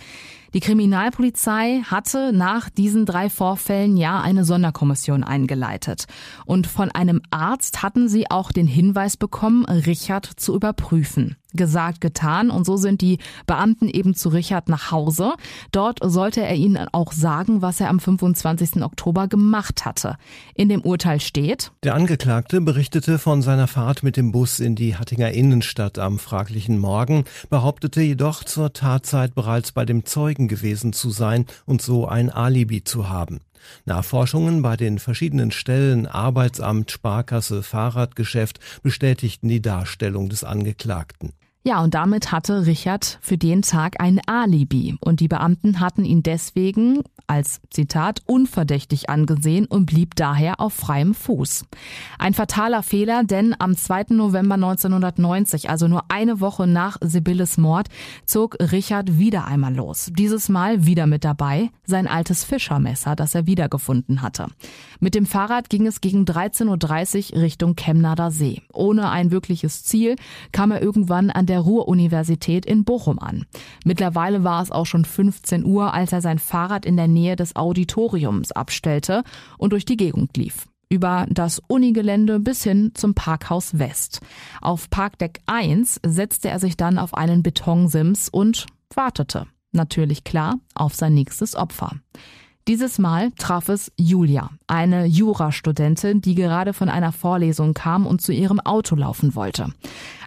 Die 0.54 0.60
Kriminalpolizei 0.60 1.82
hatte 1.84 2.32
nach 2.32 2.70
diesen 2.70 3.08
drei 3.08 3.32
Vorfällen 3.32 3.98
ja 3.98 4.22
eine 4.22 4.46
Sonderkommission 4.46 5.24
eingeleitet. 5.24 6.06
Und 6.46 6.68
von 6.68 6.92
einem 6.92 7.24
Arzt 7.32 7.82
hatten 7.82 8.08
sie 8.08 8.30
auch 8.30 8.52
den 8.52 8.68
Hinweis 8.68 9.18
bekommen, 9.18 9.66
Richard 9.66 10.26
zu 10.26 10.54
überprüfen. 10.54 11.38
Gesagt, 11.56 12.02
getan. 12.02 12.50
Und 12.50 12.66
so 12.66 12.78
sind 12.78 13.02
die 13.02 13.20
Beamten 13.46 13.88
eben 13.88 14.16
zu 14.16 14.30
Richard 14.30 14.70
nach 14.70 14.90
Hause. 14.90 15.34
Dort 15.72 16.00
sollte 16.02 16.42
er 16.42 16.56
ihnen 16.56 16.88
auch 16.92 17.12
sagen, 17.12 17.62
was 17.62 17.80
er 17.80 17.90
am 17.90 18.00
25. 18.00 18.82
Oktober 18.82 19.28
gemacht 19.28 19.86
hatte. 19.86 20.18
In 20.56 20.68
dem 20.70 20.82
Urteil 20.82 21.20
steht, 21.20 21.72
der 21.84 21.94
Angeklagte 21.94 22.60
berichtete 22.60 23.20
von 23.20 23.44
seiner 23.44 23.68
Fahrt 23.68 24.02
mit 24.02 24.18
dem 24.18 24.32
Bus 24.32 24.60
in 24.60 24.76
die 24.76 24.96
Hattinger 24.96 25.32
Innenstadt 25.32 26.00
am 26.00 26.18
fraglichen 26.18 26.80
Morgen, 26.80 27.26
behauptete 27.52 28.02
jedoch 28.02 28.44
zur 28.44 28.74
Tatzeit 28.74 29.36
bereits 29.36 29.74
bei 29.74 29.86
dem 29.86 30.06
Zeugen 30.06 30.43
Zeugen 30.44 30.48
gewesen 30.48 30.94
zu 30.94 31.10
sein 31.10 31.46
und 31.66 31.82
so 31.82 32.08
ein 32.08 32.30
Alibi 32.30 32.84
zu 32.84 33.10
haben. 33.10 33.40
Nachforschungen 33.86 34.62
bei 34.62 34.76
den 34.76 35.00
verschiedenen 35.00 35.52
Stellen 35.52 36.06
Arbeitsamt, 36.06 36.92
Sparkasse, 36.92 37.64
Fahrradgeschäft 37.64 38.60
bestätigten 38.82 39.48
die 39.48 39.62
Darstellung 39.62 40.28
des 40.30 40.44
Angeklagten. 40.44 41.32
Ja, 41.66 41.82
und 41.82 41.94
damit 41.94 42.34
hatte 42.34 42.66
Richard 42.66 43.20
für 43.22 43.38
den 43.38 43.62
Tag 43.62 44.02
ein 44.02 44.20
Alibi 44.28 44.98
und 45.00 45.22
die 45.22 45.30
Beamten 45.30 45.80
hatten 45.80 46.04
ihn 46.04 46.22
deswegen 46.22 47.04
als 47.26 47.62
Zitat 47.70 48.22
unverdächtig 48.26 49.10
angesehen 49.10 49.66
und 49.66 49.86
blieb 49.86 50.16
daher 50.16 50.60
auf 50.60 50.74
freiem 50.74 51.14
Fuß. 51.14 51.66
Ein 52.20 52.34
fataler 52.34 52.84
Fehler, 52.84 53.24
denn 53.24 53.56
am 53.58 53.78
2. 53.78 54.08
November 54.10 54.56
1990, 54.56 55.70
also 55.70 55.88
nur 55.88 56.04
eine 56.10 56.42
Woche 56.42 56.68
nach 56.68 56.98
Sibylles 57.02 57.58
Mord, 57.58 57.88
zog 58.26 58.58
Richard 58.60 59.18
wieder 59.18 59.46
einmal 59.46 59.74
los. 59.74 60.12
Dieses 60.14 60.50
Mal 60.50 60.86
wieder 60.86 61.08
mit 61.08 61.24
dabei 61.24 61.70
sein 61.86 62.08
altes 62.08 62.44
Fischermesser, 62.44 63.16
das 63.16 63.36
er 63.36 63.48
wiedergefunden 63.48 64.22
hatte. 64.22 64.48
Mit 65.00 65.16
dem 65.16 65.26
Fahrrad 65.26 65.70
ging 65.70 65.88
es 65.88 66.02
gegen 66.02 66.26
13.30 66.26 67.36
Uhr 67.36 67.42
Richtung 67.42 67.76
Chemnader 67.76 68.32
See. 68.32 68.62
Ohne 68.74 69.10
ein 69.10 69.32
wirkliches 69.32 69.84
Ziel 69.84 70.16
kam 70.52 70.72
er 70.72 70.82
irgendwann 70.82 71.30
an 71.30 71.46
der 71.46 71.53
Ruhr-Universität 71.60 72.66
in 72.66 72.84
Bochum 72.84 73.20
an. 73.20 73.46
Mittlerweile 73.86 74.44
war 74.44 74.62
es 74.62 74.72
auch 74.72 74.86
schon 74.86 75.06
15 75.06 75.66
Uhr, 75.66 75.94
als 75.94 76.12
er 76.12 76.22
sein 76.22 76.40
Fahrrad 76.40 76.86
in 76.86 76.98
der 76.98 77.08
Nähe 77.08 77.36
des 77.36 77.56
Auditoriums 77.56 78.52
abstellte 78.52 79.24
und 79.58 79.74
durch 79.74 79.86
die 79.86 79.98
Gegend 79.98 80.36
lief 80.38 80.68
über 80.90 81.26
das 81.28 81.60
Unigelände 81.68 82.40
bis 82.40 82.64
hin 82.64 82.92
zum 82.94 83.16
Parkhaus 83.16 83.80
West. 83.80 84.22
Auf 84.62 84.92
Parkdeck 84.92 85.40
1 85.48 86.00
setzte 86.06 86.50
er 86.50 86.60
sich 86.60 86.78
dann 86.78 87.00
auf 87.00 87.16
einen 87.16 87.42
Betonsims 87.42 88.30
und 88.30 88.68
wartete. 88.94 89.48
Natürlich 89.72 90.24
klar 90.24 90.60
auf 90.76 90.94
sein 90.94 91.16
nächstes 91.16 91.56
Opfer. 91.56 91.96
Dieses 92.70 92.98
Mal 92.98 93.32
traf 93.38 93.68
es 93.68 93.92
Julia, 93.98 94.50
eine 94.68 95.06
Jurastudentin, 95.06 96.22
die 96.22 96.34
gerade 96.34 96.72
von 96.72 96.88
einer 96.88 97.12
Vorlesung 97.12 97.74
kam 97.74 98.08
und 98.08 98.22
zu 98.22 98.32
ihrem 98.32 98.62
Auto 98.62 98.96
laufen 98.96 99.36
wollte. 99.36 99.74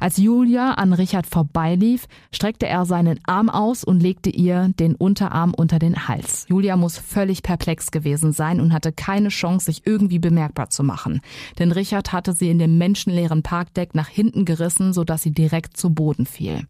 Als 0.01 0.19
Julia 0.19 0.73
an 0.73 0.93
Richard 0.93 1.27
vorbeilief, 1.27 2.05
streckte 2.31 2.67
er 2.67 2.85
seinen 2.85 3.21
Arm 3.25 3.49
aus 3.49 3.85
und 3.85 4.01
legte 4.01 4.29
ihr 4.29 4.69
den 4.79 4.97
Unterarm 4.97 5.55
unter 5.55 5.79
den 5.79 6.09
Hals. 6.09 6.45
Julia 6.51 6.77
muss 6.77 6.99
völlig 6.99 7.43
perplex 7.43 7.91
gewesen 7.91 8.33
sein 8.33 8.61
und 8.61 8.75
hatte 8.75 8.93
keine 8.93 9.31
Chance, 9.31 9.65
sich 9.65 9.87
irgendwie 9.87 10.19
bemerkbar 10.19 10.69
zu 10.69 10.85
machen. 10.85 11.23
Denn 11.59 11.73
Richard 11.73 12.13
hatte 12.13 12.35
sie 12.35 12.51
in 12.51 12.59
dem 12.59 12.77
menschenleeren 12.77 13.45
Parkdeck 13.45 13.95
nach 13.95 14.09
hinten 14.09 14.45
gerissen, 14.45 14.93
sodass 14.93 15.23
sie 15.23 15.33
direkt 15.33 15.79
zu 15.79 15.89
Boden 15.89 16.27
fiel. 16.27 16.67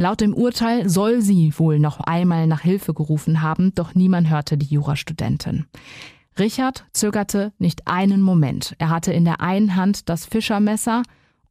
Laut 0.00 0.22
dem 0.22 0.32
Urteil 0.32 0.88
soll 0.88 1.20
sie 1.20 1.52
wohl 1.58 1.78
noch 1.78 2.00
einmal 2.00 2.46
nach 2.46 2.62
Hilfe 2.62 2.94
gerufen 2.94 3.42
haben, 3.42 3.74
doch 3.74 3.94
niemand 3.94 4.30
hörte 4.30 4.56
die 4.56 4.64
Jurastudentin. 4.64 5.66
Richard 6.38 6.86
zögerte 6.94 7.52
nicht 7.58 7.86
einen 7.86 8.22
Moment. 8.22 8.74
Er 8.78 8.88
hatte 8.88 9.12
in 9.12 9.26
der 9.26 9.42
einen 9.42 9.76
Hand 9.76 10.08
das 10.08 10.24
Fischermesser, 10.24 11.02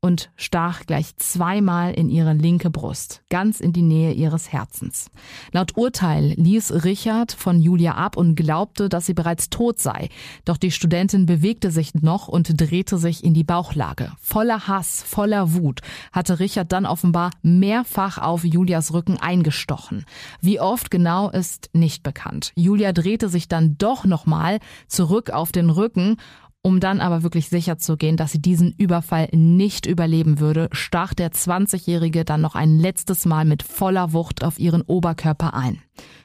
und 0.02 0.32
stach 0.38 0.86
gleich 0.86 1.16
zweimal 1.18 1.94
in 1.94 2.10
ihre 2.10 2.34
linke 2.34 2.70
Brust, 2.70 3.22
ganz 3.30 3.60
in 3.60 3.74
die 3.74 3.82
Nähe 3.82 4.14
ihres 4.14 4.52
Herzens. 4.52 5.12
Laut 5.52 5.76
Urteil 5.76 6.34
ließ 6.38 6.86
Richard 6.86 7.34
von 7.34 7.60
Julia 7.60 7.96
ab 7.96 8.16
und 8.16 8.36
glaubte, 8.36 8.88
dass 8.88 9.06
sie 9.06 9.14
bereits 9.14 9.50
tot 9.50 9.80
sei. 9.80 10.10
Doch 10.46 10.58
die 10.58 10.72
Studentin 10.72 11.26
bewegte 11.26 11.70
sich 11.72 11.94
noch 11.96 12.30
und 12.30 12.60
drehte 12.60 12.98
sich 12.98 13.24
in 13.24 13.34
die 13.34 13.44
Bauchlage. 13.44 14.14
Voller 14.22 14.68
Hass, 14.68 15.04
voller 15.04 15.54
Wut 15.54 15.82
hatte 16.14 16.40
Richard 16.40 16.72
dann 16.72 16.86
offenbar 16.86 17.32
mehrfach 17.42 18.18
auf 18.18 18.46
Julias 18.46 18.94
Rücken 18.94 19.18
eingestochen. 19.18 20.06
Wie 20.40 20.62
oft 20.62 20.92
genau 20.92 21.30
ist 21.30 21.70
nicht 21.74 22.04
bekannt. 22.04 22.54
Julia 22.56 22.94
drehte 22.94 23.28
sich 23.28 23.50
dann 23.50 23.78
doch 23.78 24.06
nochmal 24.06 24.60
zurück 24.88 25.30
auf 25.30 25.52
den 25.52 25.70
Rücken 25.70 26.18
um 26.62 26.80
dann 26.80 27.00
aber 27.00 27.24
wirklich 27.24 27.50
sicher 27.50 27.78
zu 27.78 27.98
gehen, 27.98 28.18
dass 28.18 28.32
sie 28.32 28.42
diesen 28.42 28.74
Überfall 28.74 29.30
nicht 29.32 29.86
überleben 29.86 30.40
würde, 30.40 30.70
stach 30.72 31.14
der 31.14 31.32
20-Jährige 31.32 32.26
dann 32.26 32.42
noch 32.42 32.56
ein 32.56 32.78
letztes 32.78 33.26
Mal 33.26 33.46
mit 33.46 33.64
voller 33.64 34.14
Wucht 34.14 34.44
auf 34.44 34.60
ihren 34.60 34.82
Oberkörper 34.82 35.54
ein. 35.54 35.82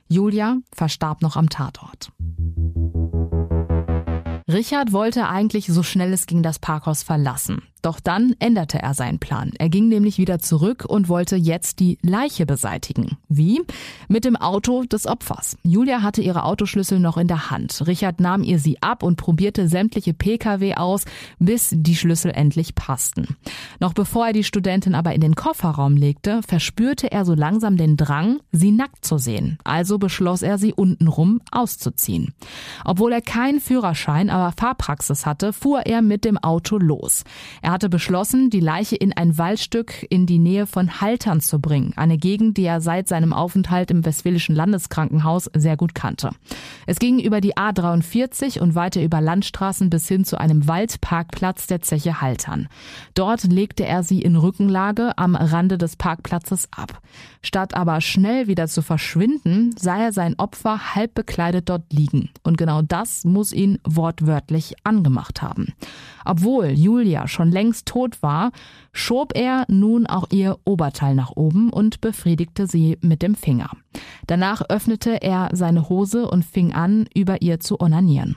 Julia 0.09 0.59
verstarb 0.75 1.23
noch 1.23 1.37
am 1.37 1.49
Tatort. 1.49 2.11
Richard 4.49 4.93
wollte 4.93 5.29
eigentlich 5.29 5.67
so 5.67 5.83
schnell 5.83 6.13
es 6.13 6.27
ging 6.27 6.43
das 6.43 6.59
Parkhaus 6.59 7.03
verlassen. 7.03 7.63
Doch 7.85 8.01
dann 8.01 8.35
änderte 8.39 8.79
er 8.79 8.95
seinen 8.95 9.19
Plan. 9.19 9.53
Er 9.59 9.69
ging 9.69 9.89
nämlich 9.89 10.17
wieder 10.17 10.39
zurück 10.39 10.87
und 10.89 11.11
wollte 11.11 11.37
jetzt 11.37 11.81
die 11.81 11.99
Leiche 12.01 12.47
beseitigen. 12.47 13.19
Wie? 13.29 13.61
Mit 14.09 14.25
dem 14.25 14.37
Auto 14.37 14.85
des 14.85 15.07
Opfers. 15.07 15.59
Julia 15.63 16.01
hatte 16.01 16.23
ihre 16.23 16.45
Autoschlüssel 16.45 16.99
noch 16.99 17.19
in 17.19 17.29
der 17.29 17.51
Hand. 17.51 17.87
Richard 17.87 18.21
nahm 18.21 18.43
ihr 18.43 18.59
sie 18.59 18.81
ab 18.81 19.03
und 19.03 19.17
probierte 19.17 19.69
sämtliche 19.69 20.15
Pkw 20.15 20.77
aus, 20.77 21.05
bis 21.39 21.75
die 21.77 21.95
Schlüssel 21.95 22.31
endlich 22.31 22.75
passten. 22.75 23.37
Noch 23.81 23.93
bevor 23.93 24.29
er 24.29 24.33
die 24.33 24.45
Studentin 24.45 24.95
aber 24.95 25.13
in 25.13 25.21
den 25.21 25.35
Kofferraum 25.35 25.99
legte, 25.99 26.41
verspürte 26.43 27.13
er 27.13 27.27
so 27.27 27.35
langsam 27.35 27.77
den 27.77 27.99
Drang, 27.99 28.41
sie 28.51 28.71
nackt 28.71 29.05
zu 29.05 29.19
sehen. 29.19 29.59
Also 29.63 29.99
beschloss 29.99 30.41
er, 30.41 30.57
sie 30.57 30.73
untenrum 30.73 31.43
auszuziehen. 31.51 32.33
Obwohl 32.87 33.13
er 33.13 33.21
keinen 33.21 33.61
Führerschein, 33.61 34.31
aber 34.31 34.53
Fahrpraxis 34.53 35.27
hatte, 35.27 35.53
fuhr 35.53 35.85
er 35.85 36.01
mit 36.01 36.25
dem 36.25 36.39
Auto 36.39 36.79
los. 36.79 37.25
Er 37.61 37.74
hatte 37.75 37.89
beschlossen, 37.89 38.51
die 38.51 38.61
Leiche 38.61 38.95
in 38.95 39.13
ein 39.13 39.37
Waldstück 39.37 40.07
in 40.09 40.27
die 40.27 40.39
Nähe 40.39 40.69
von 40.69 41.01
Haltern 41.01 41.41
zu 41.41 41.59
bringen, 41.59 41.93
eine 41.97 42.19
Gegend, 42.19 42.57
die 42.57 42.63
er 42.63 42.81
seit 42.81 43.09
seinem 43.09 43.33
Aufenthalt 43.33 43.91
im 43.91 44.05
Westfälischen 44.05 44.55
Landeskrankenhaus 44.55 45.51
sehr 45.57 45.77
gut 45.77 45.93
kannte. 45.93 46.31
Es 46.87 47.01
ging 47.01 47.19
über 47.19 47.41
die 47.41 47.57
A43 47.57 48.61
und 48.61 48.77
weiter 48.77 49.03
über 49.03 49.21
Landstraßen 49.21 49.91
bis 49.91 50.07
hin 50.07 50.25
zu 50.25 50.39
einem 50.39 50.69
Waldparkplatz 50.69 51.67
der 51.67 51.83
Zeche 51.83 52.21
Haltern. 52.21 52.69
Dort 53.15 53.43
legte 53.43 53.85
er 53.85 54.05
sie 54.05 54.23
in 54.23 54.37
Rückenlage 54.37 55.19
am 55.19 55.35
Rande 55.35 55.77
des 55.77 55.97
Parkplatzes 55.97 56.69
ab. 56.71 57.01
Statt 57.43 57.75
aber 57.75 58.01
schnell 58.01 58.47
wieder 58.47 58.69
zu 58.69 58.83
verschwinden, 58.83 59.75
sah 59.77 59.99
er 60.01 60.13
sein 60.13 60.39
Opfer 60.39 60.95
halb 60.95 61.15
bekleidet 61.15 61.69
dort 61.69 61.93
liegen. 61.93 62.31
Und 62.45 62.57
genau 62.57 62.83
das 62.83 63.25
muss 63.25 63.53
ihn 63.53 63.81
wortwörtlich 63.83 64.75
angemacht 64.85 65.43
haben. 65.43 65.73
Obwohl 66.25 66.69
Julia 66.69 67.29
schon 67.29 67.51
längst 67.51 67.64
tot 67.73 68.23
war, 68.23 68.53
schob 68.93 69.33
er 69.35 69.65
nun 69.69 70.07
auch 70.07 70.27
ihr 70.31 70.59
Oberteil 70.65 71.15
nach 71.15 71.33
oben 71.35 71.71
und 71.71 72.01
befriedigte 72.01 72.67
sie 72.67 72.99
mit 73.01 73.23
dem 73.23 73.35
Finger. 73.35 73.71
Danach 74.27 74.63
öffnete 74.69 75.23
er 75.23 75.51
seine 75.53 75.89
Hose 75.89 76.29
und 76.29 76.45
fing 76.45 76.73
an, 76.73 77.07
über 77.15 77.43
ihr 77.43 77.61
zu 77.61 77.81
onanieren. 77.81 78.37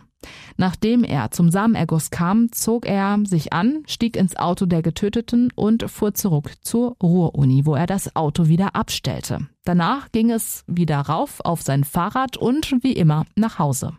Nachdem 0.58 1.04
er 1.04 1.32
zum 1.32 1.52
Samenerguss 1.52 2.10
kam, 2.10 2.52
zog 2.52 2.88
er 2.88 3.20
sich 3.26 3.54
an, 3.54 3.84
stieg 3.86 4.16
ins 4.16 4.36
Auto 4.36 4.66
der 4.66 4.82
Getöteten 4.82 5.52
und 5.56 5.90
fuhr 5.90 6.14
zurück 6.14 6.54
zur 6.62 6.96
Ruhr-Uni, 7.02 7.66
wo 7.66 7.76
er 7.76 7.86
das 7.86 8.16
Auto 8.16 8.48
wieder 8.48 8.76
abstellte. 8.76 9.48
Danach 9.64 10.12
ging 10.12 10.32
es 10.32 10.64
wieder 10.68 11.00
rauf 11.02 11.40
auf 11.44 11.62
sein 11.62 11.84
Fahrrad 11.84 12.38
und 12.38 12.72
wie 12.82 12.94
immer 12.94 13.26
nach 13.36 13.60
Hause. 13.60 13.94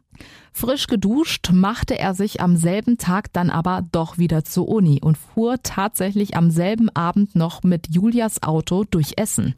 Frisch 0.53 0.87
geduscht 0.87 1.51
machte 1.53 1.99
er 1.99 2.15
sich 2.15 2.41
am 2.41 2.57
selben 2.57 2.99
Tag 2.99 3.33
dann 3.33 3.51
aber 3.51 3.83
doch 3.93 4.19
wieder 4.19 4.45
zur 4.45 4.69
Uni 4.69 5.01
und 5.01 5.17
fuhr 5.17 5.57
tatsächlich 5.63 6.37
am 6.37 6.51
selben 6.51 6.89
Abend 6.91 7.35
noch 7.35 7.63
mit 7.63 7.95
Julias 7.95 8.43
Auto 8.43 8.85
durch 8.85 9.13
Essen. 9.17 9.55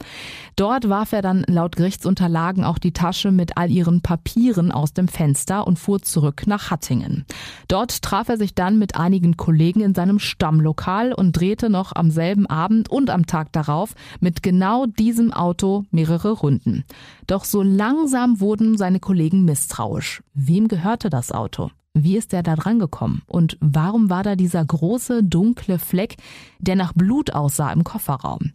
Dort 0.55 0.89
warf 0.89 1.13
er 1.13 1.21
dann 1.21 1.43
laut 1.47 1.75
Gerichtsunterlagen 1.75 2.63
auch 2.63 2.77
die 2.77 2.93
Tasche 2.93 3.31
mit 3.31 3.57
all 3.57 3.71
ihren 3.71 4.01
Papieren 4.01 4.71
aus 4.71 4.93
dem 4.93 5.07
Fenster 5.07 5.65
und 5.65 5.79
fuhr 5.79 6.01
zurück 6.01 6.43
nach 6.45 6.71
Hattingen. 6.71 7.25
Dort 7.67 8.01
traf 8.01 8.29
er 8.29 8.37
sich 8.37 8.53
dann 8.53 8.77
mit 8.77 8.95
einigen 8.95 9.37
Kollegen 9.37 9.81
in 9.81 9.95
seinem 9.95 10.19
Stammlokal 10.19 11.13
und 11.13 11.33
drehte 11.33 11.69
noch 11.69 11.95
am 11.95 12.11
selben 12.11 12.45
Abend 12.47 12.89
und 12.89 13.09
am 13.09 13.25
Tag 13.25 13.51
darauf 13.51 13.93
mit 14.19 14.43
genau 14.43 14.85
diesem 14.85 15.33
Auto 15.33 15.85
mehrere 15.91 16.31
Runden. 16.31 16.83
Doch 17.27 17.45
so 17.45 17.61
langsam 17.61 18.39
wurden 18.39 18.77
seine 18.77 18.99
Kollegen 18.99 19.45
misstrauisch. 19.45 20.21
Wem 20.33 20.67
gehörte 20.81 21.11
das 21.11 21.31
Auto? 21.31 21.69
Wie 21.93 22.17
ist 22.17 22.33
er 22.33 22.41
da 22.41 22.55
dran 22.55 22.79
gekommen? 22.79 23.21
Und 23.27 23.55
warum 23.61 24.09
war 24.09 24.23
da 24.23 24.35
dieser 24.35 24.65
große, 24.65 25.23
dunkle 25.23 25.77
Fleck, 25.77 26.15
der 26.57 26.75
nach 26.75 26.93
Blut 26.93 27.33
aussah 27.33 27.71
im 27.71 27.83
Kofferraum? 27.83 28.53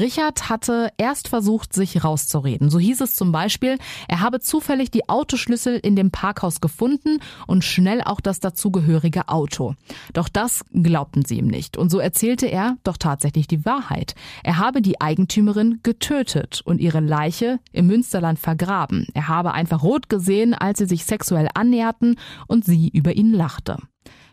Richard 0.00 0.48
hatte 0.48 0.90
erst 0.96 1.28
versucht, 1.28 1.74
sich 1.74 2.02
rauszureden. 2.02 2.70
So 2.70 2.78
hieß 2.78 3.02
es 3.02 3.14
zum 3.14 3.32
Beispiel, 3.32 3.78
er 4.08 4.20
habe 4.20 4.40
zufällig 4.40 4.90
die 4.90 5.08
Autoschlüssel 5.08 5.76
in 5.76 5.94
dem 5.94 6.10
Parkhaus 6.10 6.60
gefunden 6.60 7.18
und 7.46 7.64
schnell 7.64 8.00
auch 8.02 8.20
das 8.20 8.40
dazugehörige 8.40 9.28
Auto. 9.28 9.74
Doch 10.14 10.28
das 10.28 10.64
glaubten 10.72 11.24
sie 11.24 11.38
ihm 11.38 11.48
nicht. 11.48 11.76
Und 11.76 11.90
so 11.90 11.98
erzählte 11.98 12.46
er 12.46 12.78
doch 12.82 12.96
tatsächlich 12.96 13.46
die 13.46 13.64
Wahrheit. 13.66 14.14
Er 14.42 14.56
habe 14.56 14.80
die 14.80 15.00
Eigentümerin 15.00 15.80
getötet 15.82 16.62
und 16.64 16.80
ihre 16.80 17.00
Leiche 17.00 17.60
im 17.72 17.86
Münsterland 17.86 18.38
vergraben. 18.38 19.06
Er 19.12 19.28
habe 19.28 19.52
einfach 19.52 19.82
rot 19.82 20.08
gesehen, 20.08 20.54
als 20.54 20.78
sie 20.78 20.86
sich 20.86 21.04
sexuell 21.04 21.48
annäherten 21.54 22.16
und 22.46 22.64
sie 22.64 22.88
über 22.88 23.12
ihn 23.12 23.32
lachte. 23.32 23.76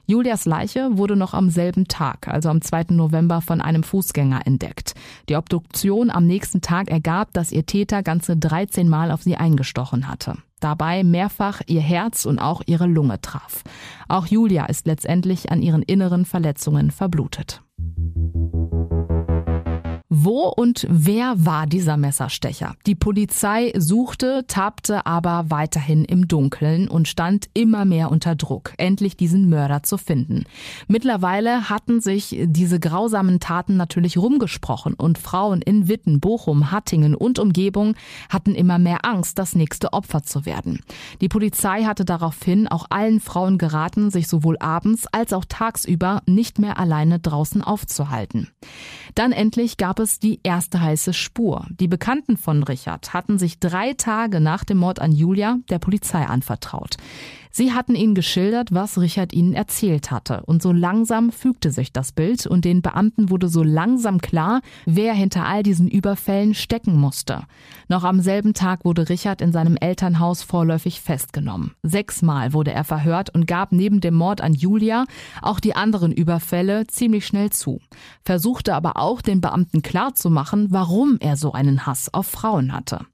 Julias 0.10 0.46
Leiche 0.46 0.98
wurde 0.98 1.18
noch 1.18 1.34
am 1.34 1.50
selben 1.50 1.90
Tag, 1.90 2.30
also 2.30 2.48
am 2.48 2.62
2. 2.62 2.86
November, 2.92 3.42
von 3.42 3.60
einem 3.60 3.84
Fußgänger 3.84 4.48
entdeckt. 4.48 4.94
Die 5.28 5.36
Obduktion 5.36 6.10
am 6.10 6.26
nächsten 6.26 6.62
Tag 6.62 6.90
ergab, 6.90 7.34
dass 7.34 7.52
ihr 7.52 7.66
Täter 7.66 8.04
ganze 8.04 8.38
13 8.38 8.88
Mal 8.88 9.12
auf 9.12 9.24
sie 9.24 9.36
eingestochen 9.36 10.08
hatte. 10.08 10.36
Dabei 10.62 11.04
mehrfach 11.04 11.62
ihr 11.68 11.82
Herz 11.82 12.26
und 12.26 12.40
auch 12.40 12.62
ihre 12.68 12.88
Lunge 12.88 13.20
traf. 13.20 13.66
Auch 14.08 14.28
Julia 14.28 14.68
ist 14.68 14.88
letztendlich 14.88 15.52
an 15.52 15.62
ihren 15.62 15.84
inneren 15.84 16.24
Verletzungen 16.24 16.90
verblutet. 16.90 17.62
Wo 20.20 20.48
und 20.48 20.88
wer 20.90 21.46
war 21.46 21.68
dieser 21.68 21.96
Messerstecher? 21.96 22.76
Die 22.88 22.96
Polizei 22.96 23.72
suchte, 23.78 24.46
tappte 24.48 25.06
aber 25.06 25.46
weiterhin 25.50 26.06
im 26.06 26.28
Dunkeln 26.28 26.88
und 26.88 27.08
stand 27.08 27.50
immer 27.54 27.86
mehr 27.86 28.10
unter 28.10 28.34
Druck, 28.34 28.74
endlich 28.78 29.16
diesen 29.16 29.48
Mörder 29.48 29.84
zu 29.84 30.00
finden. 30.00 30.46
Mittlerweile 30.88 31.70
hatten 31.70 32.02
sich 32.02 32.36
diese 32.46 32.80
grausamen 32.80 33.40
Taten 33.40 33.78
natürlich 33.78 34.18
rumgesprochen 34.18 34.96
und 34.96 35.20
Frauen 35.20 35.62
in 35.62 35.88
Witten, 35.88 36.20
Bochum, 36.20 36.72
Hattingen 36.72 37.14
und 37.14 37.38
Umgebung 37.38 37.94
hatten 38.28 38.56
immer 38.56 38.80
mehr 38.80 39.06
Angst, 39.06 39.38
das 39.38 39.54
nächste 39.54 39.94
Opfer 39.94 40.24
zu 40.24 40.48
werden. 40.48 40.80
Die 41.22 41.30
Polizei 41.30 41.84
hatte 41.84 42.06
daraufhin 42.06 42.68
auch 42.68 42.88
allen 42.90 43.20
Frauen 43.20 43.60
geraten, 43.60 44.10
sich 44.10 44.28
sowohl 44.28 44.58
abends 44.58 45.06
als 45.12 45.32
auch 45.32 45.46
tagsüber 45.48 46.24
nicht 46.26 46.58
mehr 46.58 46.80
alleine 46.80 47.20
draußen 47.20 47.62
aufzuhalten. 47.62 48.48
Dann 49.18 49.32
endlich 49.32 49.78
gab 49.78 50.00
es 50.00 50.20
die 50.20 50.42
erste 50.44 50.80
heiße 50.80 51.12
Spur. 51.12 51.66
Die 51.72 51.88
Bekannten 51.88 52.38
von 52.38 52.62
Richard 52.62 53.16
hatten 53.16 53.40
sich 53.40 53.58
drei 53.58 53.94
Tage 53.94 54.40
nach 54.40 54.64
dem 54.64 54.78
Mord 54.78 55.00
an 55.00 55.12
Julia 55.12 55.58
der 55.72 55.80
Polizei 55.80 56.24
anvertraut. 56.24 56.98
Sie 57.52 57.74
hatten 57.74 57.96
ihnen 57.96 58.16
geschildert, 58.16 58.74
was 58.74 59.00
Richard 59.00 59.34
ihnen 59.34 59.54
erzählt 59.54 60.12
hatte. 60.12 60.44
Und 60.46 60.62
so 60.62 60.72
langsam 60.72 61.32
fügte 61.32 61.72
sich 61.72 61.92
das 61.92 62.12
Bild 62.12 62.46
und 62.46 62.66
den 62.66 62.82
Beamten 62.82 63.30
wurde 63.30 63.50
so 63.50 63.64
langsam 63.64 64.20
klar, 64.20 64.62
wer 64.86 65.14
hinter 65.14 65.46
all 65.46 65.64
diesen 65.64 65.88
Überfällen 65.88 66.54
stecken 66.54 66.96
musste. 66.98 67.44
Noch 67.88 68.04
am 68.04 68.20
selben 68.20 68.54
Tag 68.54 68.86
wurde 68.86 69.10
Richard 69.10 69.42
in 69.42 69.52
seinem 69.52 69.78
Elternhaus 69.78 70.44
vorläufig 70.44 71.02
festgenommen. 71.02 71.72
Sechsmal 71.84 72.54
wurde 72.54 72.72
er 72.72 72.84
verhört 72.84 73.34
und 73.34 73.48
gab 73.48 73.72
neben 73.72 74.02
dem 74.02 74.14
Mord 74.14 74.42
an 74.42 74.54
Julia 74.54 75.06
auch 75.42 75.60
die 75.60 75.76
anderen 75.76 76.12
Überfälle 76.12 76.88
ziemlich 76.88 77.26
schnell 77.26 77.50
zu. 77.50 77.80
Versuchte 78.24 78.76
aber 78.76 78.98
auch 78.98 79.22
den 79.22 79.42
Beamten 79.42 79.82
klarzumachen, 79.82 80.68
warum 80.72 81.18
er 81.20 81.38
so 81.38 81.54
einen 81.54 81.86
Hass 81.86 82.14
auf 82.14 82.28
Frauen 82.28 82.74
hatte. 82.74 83.06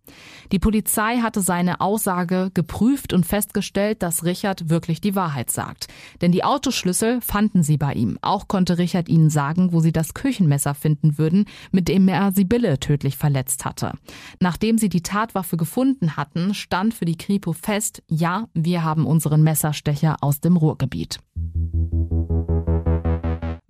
Die 0.53 0.59
Polizei 0.59 1.17
hatte 1.17 1.41
seine 1.41 1.81
Aussage 1.81 2.51
geprüft 2.53 3.11
und 3.11 3.25
festgestellt, 3.25 4.03
dass 4.03 4.23
Richard 4.23 4.69
wirklich 4.69 5.01
die 5.01 5.15
Wahrheit 5.15 5.49
sagt. 5.49 5.87
Denn 6.21 6.31
die 6.31 6.43
Autoschlüssel 6.43 7.21
fanden 7.21 7.63
sie 7.63 7.77
bei 7.77 7.93
ihm. 7.93 8.19
Auch 8.21 8.47
konnte 8.47 8.77
Richard 8.77 9.09
ihnen 9.09 9.31
sagen, 9.31 9.73
wo 9.73 9.79
sie 9.79 9.91
das 9.91 10.13
Küchenmesser 10.13 10.75
finden 10.75 11.17
würden, 11.17 11.45
mit 11.71 11.87
dem 11.87 12.07
er 12.07 12.31
Sibylle 12.33 12.79
tödlich 12.79 13.17
verletzt 13.17 13.65
hatte. 13.65 13.93
Nachdem 14.39 14.77
sie 14.77 14.89
die 14.89 15.01
Tatwaffe 15.01 15.57
gefunden 15.57 16.17
hatten, 16.17 16.53
stand 16.53 16.93
für 16.93 17.05
die 17.05 17.17
Kripo 17.17 17.53
fest, 17.53 18.03
ja, 18.07 18.47
wir 18.53 18.83
haben 18.83 19.07
unseren 19.07 19.41
Messerstecher 19.41 20.17
aus 20.21 20.39
dem 20.39 20.55
Ruhrgebiet. 20.55 21.17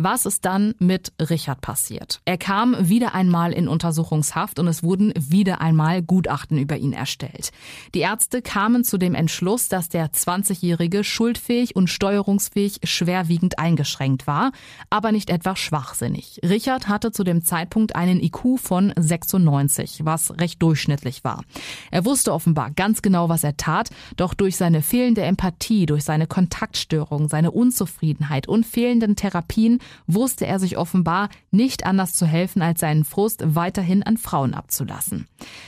Was 0.05 0.25
ist 0.25 0.43
dann 0.43 0.75
mit 0.79 1.13
Richard 1.17 1.61
passiert? 1.61 2.19
Er 2.25 2.37
kam 2.37 2.75
wieder 2.89 3.15
einmal 3.15 3.53
in 3.53 3.69
Untersuchungshaft 3.69 4.59
und 4.59 4.67
es 4.67 4.83
wurden 4.83 5.13
wieder 5.15 5.61
einmal 5.61 6.01
Gutachten 6.01 6.57
über 6.57 6.75
ihn 6.75 6.91
erstellt. 6.91 7.51
Die 7.95 8.01
Ärzte 8.01 8.41
kamen 8.41 8.83
zu 8.83 8.97
dem 8.97 9.15
Entschluss, 9.15 9.69
dass 9.69 9.87
der 9.87 10.11
20-Jährige 10.11 11.05
schuldfähig 11.05 11.77
und 11.77 11.87
steuerungsfähig 11.87 12.81
schwerwiegend 12.83 13.59
eingeschränkt 13.59 14.27
war, 14.27 14.51
aber 14.89 15.13
nicht 15.13 15.29
etwa 15.29 15.55
schwachsinnig. 15.55 16.41
Richard 16.43 16.89
hatte 16.89 17.13
zu 17.13 17.23
dem 17.23 17.45
Zeitpunkt 17.45 17.95
einen 17.95 18.21
IQ 18.21 18.59
von 18.59 18.91
96, 18.97 20.01
was 20.03 20.37
recht 20.37 20.61
durchschnittlich 20.61 21.23
war. 21.23 21.45
Er 21.91 22.03
wusste 22.03 22.33
offenbar 22.33 22.71
ganz 22.71 23.01
genau, 23.03 23.29
was 23.29 23.45
er 23.45 23.55
tat, 23.55 23.89
doch 24.17 24.33
durch 24.33 24.57
seine 24.57 24.81
fehlende 24.81 25.21
Empathie, 25.21 25.85
durch 25.85 26.03
seine 26.03 26.27
Kontaktstörung, 26.27 27.29
seine 27.29 27.51
Unzufriedenheit 27.51 28.49
und 28.49 28.65
fehlenden 28.65 29.15
Therapien 29.15 29.79
wusste 30.07 30.45
er 30.45 30.59
sich 30.59 30.77
offenbar 30.77 31.29
nicht 31.51 31.85
anders 31.85 32.13
zu 32.13 32.25
helfen, 32.25 32.61
als 32.61 32.79
seinen 32.79 33.05
Frust 33.05 33.43
weiterhin 33.45 34.03
an 34.03 34.17
Frauen 34.17 34.53
abzulassen. 34.53 35.27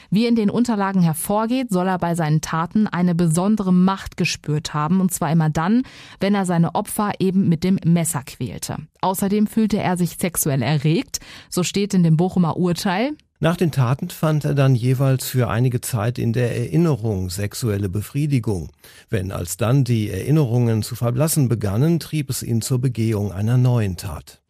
Wie 0.10 0.26
in 0.26 0.36
den 0.36 0.50
Unterlagen 0.50 1.02
hervorgeht, 1.02 1.70
soll 1.70 1.88
er 1.88 1.98
bei 1.98 2.16
seinen 2.16 2.42
Taten 2.42 2.88
eine 2.88 3.16
besondere 3.16 3.74
Macht 3.74 4.18
gespürt 4.18 4.74
haben, 4.74 5.02
und 5.02 5.14
zwar 5.14 5.32
immer 5.32 5.50
dann, 5.50 5.84
wenn 6.20 6.36
er 6.36 6.46
seine 6.46 6.76
Opfer 6.76 7.14
eben 7.20 7.50
mit 7.50 7.64
dem 7.64 7.80
Messer 7.86 8.24
quälte. 8.24 8.78
Außerdem 9.02 9.48
fühlte 9.48 9.78
er 9.78 9.98
sich 9.98 10.18
sexuell 10.18 10.62
erregt, 10.62 11.20
so 11.50 11.64
steht 11.64 11.94
in 11.94 12.04
dem 12.04 12.18
Bochumer 12.18 12.58
Urteil, 12.58 13.12
nach 13.39 13.58
den 13.58 13.71
Taten 13.71 14.10
fand 14.10 14.45
er 14.45 14.56
dann 14.56 14.76
jeweils 14.76 15.28
für 15.28 15.50
einige 15.50 15.82
Zeit 15.82 16.17
in 16.17 16.32
der 16.32 16.56
Erinnerung 16.56 17.30
sexuelle 17.30 17.89
Befriedigung. 17.89 18.69
Wenn 19.10 19.32
alsdann 19.34 19.84
die 19.84 20.10
Erinnerungen 20.10 20.84
zu 20.84 20.95
verblassen 20.95 21.50
begannen, 21.50 22.00
trieb 22.00 22.30
es 22.30 22.43
ihn 22.43 22.62
zur 22.62 22.80
Begehung 22.80 23.34
einer 23.34 23.58
neuen 23.58 23.98
Tat. 23.98 24.41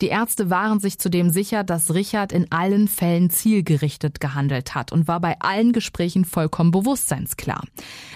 Die 0.00 0.08
Ärzte 0.08 0.48
waren 0.48 0.78
sich 0.78 1.00
zudem 1.00 1.30
sicher, 1.30 1.64
dass 1.64 1.92
Richard 1.92 2.30
in 2.30 2.52
allen 2.52 2.86
Fällen 2.86 3.30
zielgerichtet 3.30 4.20
gehandelt 4.20 4.76
hat 4.76 4.92
und 4.92 5.08
war 5.08 5.18
bei 5.18 5.36
allen 5.40 5.72
Gesprächen 5.72 6.24
vollkommen 6.24 6.70
bewusstseinsklar. 6.70 7.64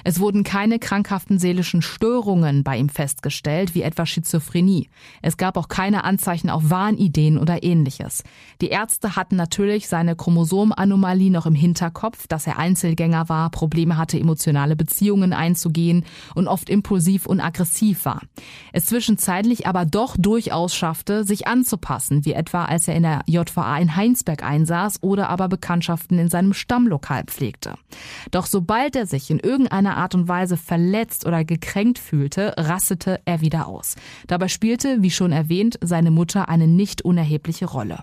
Es 0.05 0.21
wurden 0.21 0.45
keine 0.45 0.79
krankhaften 0.79 1.39
seelischen 1.39 1.83
Störungen 1.83 2.63
bei 2.63 2.77
ihm 2.77 2.89
festgestellt, 2.89 3.75
wie 3.75 3.83
etwa 3.83 4.07
Schizophrenie. 4.07 4.91
Es 5.23 5.37
gab 5.37 5.57
auch 5.57 5.67
keine 5.67 6.05
Anzeichen 6.05 6.51
auf 6.51 6.71
Wahnideen 6.71 7.37
oder 7.37 7.65
ähnliches. 7.65 8.23
Die 8.61 8.69
Ärzte 8.69 9.17
hatten 9.17 9.35
natürlich 9.35 9.89
seine 9.89 10.15
Chromosomanomalie 10.15 11.33
noch 11.33 11.47
im 11.47 11.57
Hinterkopf, 11.57 12.29
dass 12.29 12.47
er 12.47 12.59
Einzelgänger 12.59 13.29
war, 13.29 13.51
Probleme 13.51 13.97
hatte, 13.97 14.21
emotionale 14.21 14.77
Beziehungen 14.77 15.33
einzugehen 15.33 16.05
und 16.37 16.47
oft 16.47 16.71
impulsiv 16.71 17.27
und 17.27 17.41
aggressiv 17.41 18.05
war. 18.05 18.21
Es 18.73 18.87
zwischenzeitlich 18.87 19.67
aber 19.67 19.85
doch 19.85 20.17
durchaus 20.17 20.77
schaffte, 20.77 21.25
sich 21.25 21.49
anzunehmen 21.49 21.72
anzupassen, 21.73 22.25
wie 22.25 22.33
etwa 22.33 22.65
als 22.65 22.89
er 22.89 22.95
in 22.95 23.03
der 23.03 23.23
JVA 23.27 23.79
in 23.79 23.97
Heinsberg 23.97 24.43
einsaß 24.43 25.03
oder 25.03 25.29
aber 25.29 25.49
Bekanntschaften 25.49 26.19
in 26.19 26.29
seinem 26.29 26.53
Stammlokal 26.53 27.25
pflegte. 27.25 27.75
Doch 28.31 28.47
sobald 28.47 28.97
er 28.97 29.07
sich 29.07 29.31
in 29.31 29.39
irgendeiner 29.39 29.97
Art 29.97 30.15
und 30.15 30.29
Weise 30.29 30.57
verletzt 30.57 31.27
oder 31.27 31.45
gekränkt 31.45 31.99
fühlte, 31.99 32.55
rastete 32.59 33.21
er 33.25 33.41
wieder 33.41 33.67
aus. 33.67 33.97
Dabei 34.27 34.49
spielte, 34.49 35.03
wie 35.03 35.11
schon 35.11 35.33
erwähnt, 35.33 35.79
seine 35.83 36.11
Mutter 36.11 36.49
eine 36.49 36.67
nicht 36.67 37.03
unerhebliche 37.03 37.67
Rolle. 37.67 38.01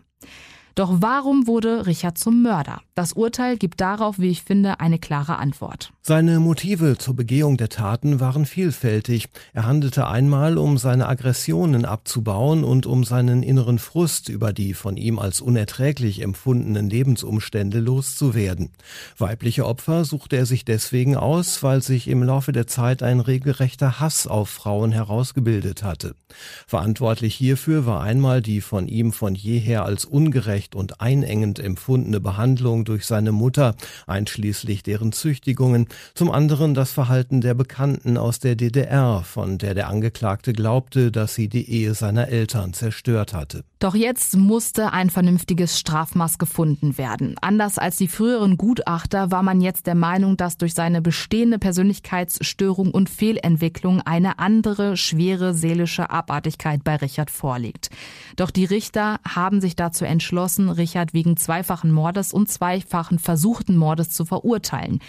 Doch 0.79 1.01
warum 1.01 1.45
wurde 1.45 1.87
Richard 1.87 2.17
zum 2.17 2.41
Mörder? 2.41 2.79
Das 2.95 3.11
Urteil 3.11 3.57
gibt 3.57 3.81
darauf, 3.81 4.17
wie 4.17 4.29
ich 4.29 4.43
finde, 4.43 4.79
eine 4.79 4.97
klare 4.97 5.35
Antwort. 5.35 5.91
Seine 6.01 6.39
Motive 6.39 6.97
zur 6.97 7.17
Begehung 7.17 7.57
der 7.57 7.67
Taten 7.67 8.21
waren 8.21 8.45
vielfältig. 8.45 9.27
Er 9.53 9.65
handelte 9.65 10.07
einmal, 10.07 10.57
um 10.57 10.77
seine 10.77 11.09
Aggressionen 11.09 11.83
abzubauen 11.83 12.63
und 12.63 12.85
um 12.85 13.03
seinen 13.03 13.43
inneren 13.43 13.77
Frust 13.77 14.29
über 14.29 14.53
die 14.53 14.73
von 14.73 14.95
ihm 14.95 15.19
als 15.19 15.41
unerträglich 15.41 16.21
empfundenen 16.21 16.89
Lebensumstände 16.89 17.81
loszuwerden. 17.81 18.71
Weibliche 19.17 19.65
Opfer 19.65 20.05
suchte 20.05 20.37
er 20.37 20.45
sich 20.45 20.63
deswegen 20.63 21.17
aus, 21.17 21.61
weil 21.61 21.83
sich 21.83 22.07
im 22.07 22.23
Laufe 22.23 22.53
der 22.53 22.67
Zeit 22.67 23.03
ein 23.03 23.19
regelrechter 23.19 23.99
Hass 23.99 24.27
auf 24.27 24.47
Frauen 24.47 24.93
herausgebildet 24.93 25.83
hatte. 25.83 26.15
Verantwortlich 26.67 27.35
hierfür 27.35 27.85
war 27.85 28.01
einmal 28.01 28.41
die 28.41 28.61
von 28.61 28.87
ihm 28.87 29.11
von 29.11 29.35
jeher 29.35 29.83
als 29.83 30.05
ungerecht 30.05 30.68
ungerecht 30.69 30.75
und 30.75 31.01
einengend 31.01 31.59
empfundene 31.59 32.19
Behandlung 32.19 32.85
durch 32.85 33.05
seine 33.05 33.31
Mutter, 33.31 33.75
einschließlich 34.07 34.83
deren 34.83 35.11
Züchtigungen, 35.11 35.87
zum 36.13 36.31
anderen 36.31 36.73
das 36.73 36.91
Verhalten 36.91 37.41
der 37.41 37.53
Bekannten 37.53 38.17
aus 38.17 38.39
der 38.39 38.55
DDR, 38.55 39.23
von 39.23 39.57
der 39.57 39.73
der 39.73 39.87
Angeklagte 39.87 40.53
glaubte, 40.53 41.11
dass 41.11 41.35
sie 41.35 41.47
die 41.49 41.69
Ehe 41.69 41.93
seiner 41.93 42.27
Eltern 42.29 42.73
zerstört 42.73 43.33
hatte. 43.33 43.63
Doch 43.79 43.95
jetzt 43.95 44.35
musste 44.35 44.91
ein 44.91 45.09
vernünftiges 45.09 45.79
Strafmaß 45.79 46.37
gefunden 46.37 46.97
werden. 46.97 47.35
Anders 47.41 47.77
als 47.77 47.95
die 47.97 48.09
früheren 48.09 48.57
Gutachter 48.57 49.31
war 49.31 49.41
man 49.41 49.61
jetzt 49.61 49.87
der 49.87 49.95
Meinung, 49.95 50.35
dass 50.35 50.57
durch 50.57 50.73
seine 50.73 51.01
bestehende 51.01 51.59
Persönlichkeitsstörung 51.59 52.91
und 52.91 53.09
Fehlentwicklung 53.09 54.01
eine 54.01 54.37
andere 54.39 54.97
schwere 54.97 55.53
seelische 55.53 56.09
Abartigkeit 56.09 56.83
bei 56.83 56.97
Richard 56.97 57.31
vorliegt. 57.31 57.89
Doch 58.35 58.51
die 58.51 58.65
Richter 58.65 59.19
haben 59.25 59.61
sich 59.61 59.77
dazu 59.77 60.03
entschlossen, 60.03 60.58
Richard 60.67 61.13
wegen 61.13 61.37
zweifachen 61.37 61.91
Mordes 61.91 62.33
und 62.33 62.49
zweifachen 62.49 63.19
versuchten 63.19 63.77
Mordes 63.77 64.09
zu 64.09 64.25
verurteilen. 64.25 64.99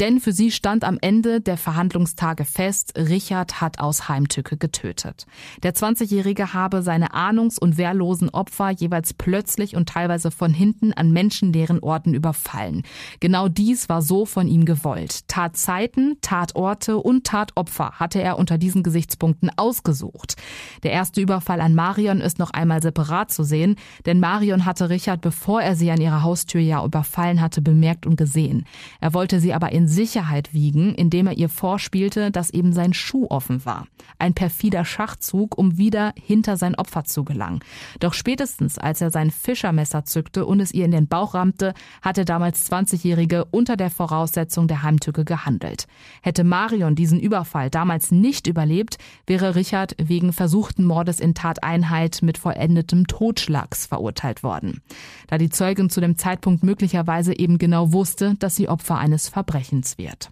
Denn 0.00 0.18
für 0.18 0.32
sie 0.32 0.50
stand 0.50 0.82
am 0.82 0.96
Ende 1.02 1.42
der 1.42 1.58
Verhandlungstage 1.58 2.46
fest, 2.46 2.94
Richard 2.96 3.60
hat 3.60 3.80
aus 3.80 4.08
Heimtücke 4.08 4.56
getötet. 4.56 5.26
Der 5.62 5.74
20-Jährige 5.74 6.54
habe 6.54 6.80
seine 6.80 7.12
ahnungs- 7.12 7.60
und 7.60 7.76
wehrlosen 7.76 8.30
Opfer 8.30 8.70
jeweils 8.70 9.12
plötzlich 9.12 9.76
und 9.76 9.90
teilweise 9.90 10.30
von 10.30 10.54
hinten 10.54 10.94
an 10.94 11.12
menschenleeren 11.12 11.80
Orten 11.80 12.14
überfallen. 12.14 12.82
Genau 13.20 13.48
dies 13.48 13.90
war 13.90 14.00
so 14.00 14.24
von 14.24 14.48
ihm 14.48 14.64
gewollt. 14.64 15.28
Tatzeiten, 15.28 16.16
Tatorte 16.22 16.96
und 16.96 17.26
Tatopfer 17.26 17.92
hatte 18.00 18.22
er 18.22 18.38
unter 18.38 18.56
diesen 18.56 18.82
Gesichtspunkten 18.82 19.50
ausgesucht. 19.58 20.36
Der 20.82 20.92
erste 20.92 21.20
Überfall 21.20 21.60
an 21.60 21.74
Marion 21.74 22.22
ist 22.22 22.38
noch 22.38 22.52
einmal 22.52 22.80
separat 22.80 23.30
zu 23.30 23.44
sehen, 23.44 23.76
denn 24.06 24.18
Marion 24.18 24.64
hatte 24.64 24.88
Richard, 24.88 25.20
bevor 25.20 25.60
er 25.60 25.76
sie 25.76 25.90
an 25.90 26.00
ihrer 26.00 26.22
Haustür 26.22 26.62
ja 26.62 26.82
überfallen 26.82 27.42
hatte, 27.42 27.60
bemerkt 27.60 28.06
und 28.06 28.16
gesehen. 28.16 28.64
Er 29.02 29.12
wollte 29.12 29.40
sie 29.40 29.52
aber 29.52 29.72
in 29.72 29.89
Sicherheit 29.90 30.54
wiegen, 30.54 30.94
indem 30.94 31.26
er 31.26 31.36
ihr 31.36 31.48
vorspielte, 31.48 32.30
dass 32.30 32.50
eben 32.50 32.72
sein 32.72 32.94
Schuh 32.94 33.26
offen 33.28 33.64
war. 33.64 33.86
Ein 34.18 34.34
perfider 34.34 34.84
Schachzug, 34.84 35.58
um 35.58 35.76
wieder 35.76 36.14
hinter 36.16 36.56
sein 36.56 36.74
Opfer 36.76 37.04
zu 37.04 37.24
gelangen. 37.24 37.60
Doch 37.98 38.14
spätestens, 38.14 38.78
als 38.78 39.00
er 39.00 39.10
sein 39.10 39.30
Fischermesser 39.30 40.04
zückte 40.04 40.46
und 40.46 40.60
es 40.60 40.72
ihr 40.72 40.84
in 40.84 40.92
den 40.92 41.08
Bauch 41.08 41.34
rammte, 41.34 41.74
hat 42.00 42.16
der 42.16 42.24
damals 42.24 42.70
20-Jährige 42.70 43.44
unter 43.46 43.76
der 43.76 43.90
Voraussetzung 43.90 44.68
der 44.68 44.82
Heimtücke 44.82 45.24
gehandelt. 45.24 45.86
Hätte 46.22 46.44
Marion 46.44 46.94
diesen 46.94 47.20
Überfall 47.20 47.68
damals 47.68 48.12
nicht 48.12 48.46
überlebt, 48.46 48.98
wäre 49.26 49.54
Richard 49.56 49.96
wegen 49.98 50.32
versuchten 50.32 50.84
Mordes 50.84 51.20
in 51.20 51.34
Tateinheit 51.34 52.20
mit 52.22 52.38
vollendetem 52.38 53.06
Totschlags 53.06 53.86
verurteilt 53.86 54.42
worden. 54.42 54.80
Da 55.26 55.36
die 55.38 55.50
Zeugin 55.50 55.90
zu 55.90 56.00
dem 56.00 56.16
Zeitpunkt 56.16 56.62
möglicherweise 56.62 57.36
eben 57.36 57.58
genau 57.58 57.92
wusste, 57.92 58.36
dass 58.38 58.56
sie 58.56 58.68
Opfer 58.68 58.98
eines 58.98 59.28
Verbrechens 59.28 59.79
wird. 59.98 60.30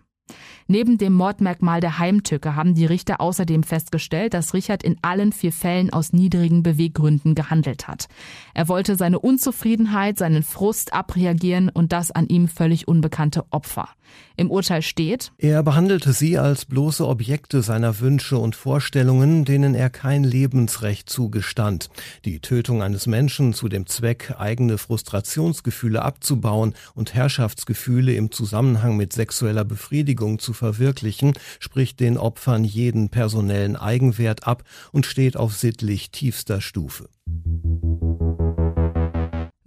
Neben 0.67 0.99
dem 0.99 1.15
Mordmerkmal 1.15 1.81
der 1.81 1.99
Heimtücke 1.99 2.55
haben 2.55 2.75
die 2.75 2.85
Richter 2.85 3.23
außerdem 3.23 3.63
festgestellt, 3.63 4.35
dass 4.35 4.53
Richard 4.53 4.83
in 4.83 4.97
allen 5.01 5.33
vier 5.33 5.53
Fällen 5.53 5.91
aus 5.91 6.13
niedrigen 6.13 6.63
Beweggründen 6.63 7.35
gehandelt 7.35 7.89
hat. 7.89 8.09
Er 8.53 8.69
wollte 8.69 8.95
seine 8.97 9.19
Unzufriedenheit, 9.19 10.19
seinen 10.19 10.43
Frust 10.43 10.93
abreagieren 10.93 11.71
und 11.71 11.93
das 11.93 12.11
an 12.11 12.27
ihm 12.27 12.49
völlig 12.49 12.87
unbekannte 12.87 13.45
Opfer. 13.51 13.89
Im 14.37 14.51
Urteil 14.51 14.83
steht, 14.83 15.33
er 15.39 15.63
behandelte 15.63 16.13
sie 16.13 16.39
als 16.39 16.65
bloße 16.65 17.07
Objekte 17.07 17.61
seiner 17.63 17.99
Wünsche 17.99 18.39
und 18.39 18.55
Vorstellungen, 18.55 19.45
denen 19.45 19.75
er 19.75 19.91
kein 19.91 20.23
Lebensrecht 20.23 21.11
zugestand. 21.11 21.91
Die 22.25 22.41
Tötung 22.41 22.83
eines 22.83 23.07
Menschen 23.07 23.53
zu 23.53 23.69
dem 23.69 23.87
Zweck, 23.87 24.35
eigene 24.39 24.79
Frustrationsgefühle 24.79 26.03
abzubauen 26.03 26.75
und 26.95 27.15
Herrschaftsgefühle 27.15 28.15
im 28.15 28.31
Zusammenhang 28.31 28.97
mit 28.97 29.13
sexueller 29.13 29.65
Befriedigung 29.65 30.39
zu 30.39 30.53
verwirklichen, 30.53 31.33
spricht 31.59 31.99
den 31.99 32.17
Opfern 32.17 32.65
jeden 32.65 33.09
personellen 33.09 33.75
Eigenwert 33.75 34.47
ab 34.47 34.63
und 34.93 35.05
steht 35.05 35.37
auf 35.37 35.55
sittlich 35.55 36.11
tiefster 36.11 36.61
Stufe. 36.61 37.09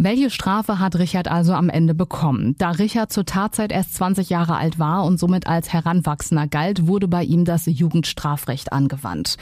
Welche 0.04 0.32
Strafe 0.32 0.80
hat 0.80 0.98
Richard 0.98 1.28
also 1.28 1.54
am 1.54 1.70
Ende 1.70 1.94
bekommen? 1.94 2.56
Da 2.58 2.72
Richard 2.72 3.14
zur 3.14 3.24
Tatzeit 3.24 3.72
erst 3.72 3.94
20 3.94 4.32
Jahre 4.32 4.56
alt 4.56 4.80
war 4.80 5.06
und 5.06 5.20
somit 5.20 5.46
als 5.46 5.72
Heranwachsender 5.72 6.48
galt, 6.48 6.88
wurde 6.88 7.08
bei 7.08 7.24
ihm 7.24 7.46
das 7.46 7.68
Jugendstrafrecht 7.68 8.74
angewandt. 8.74 9.38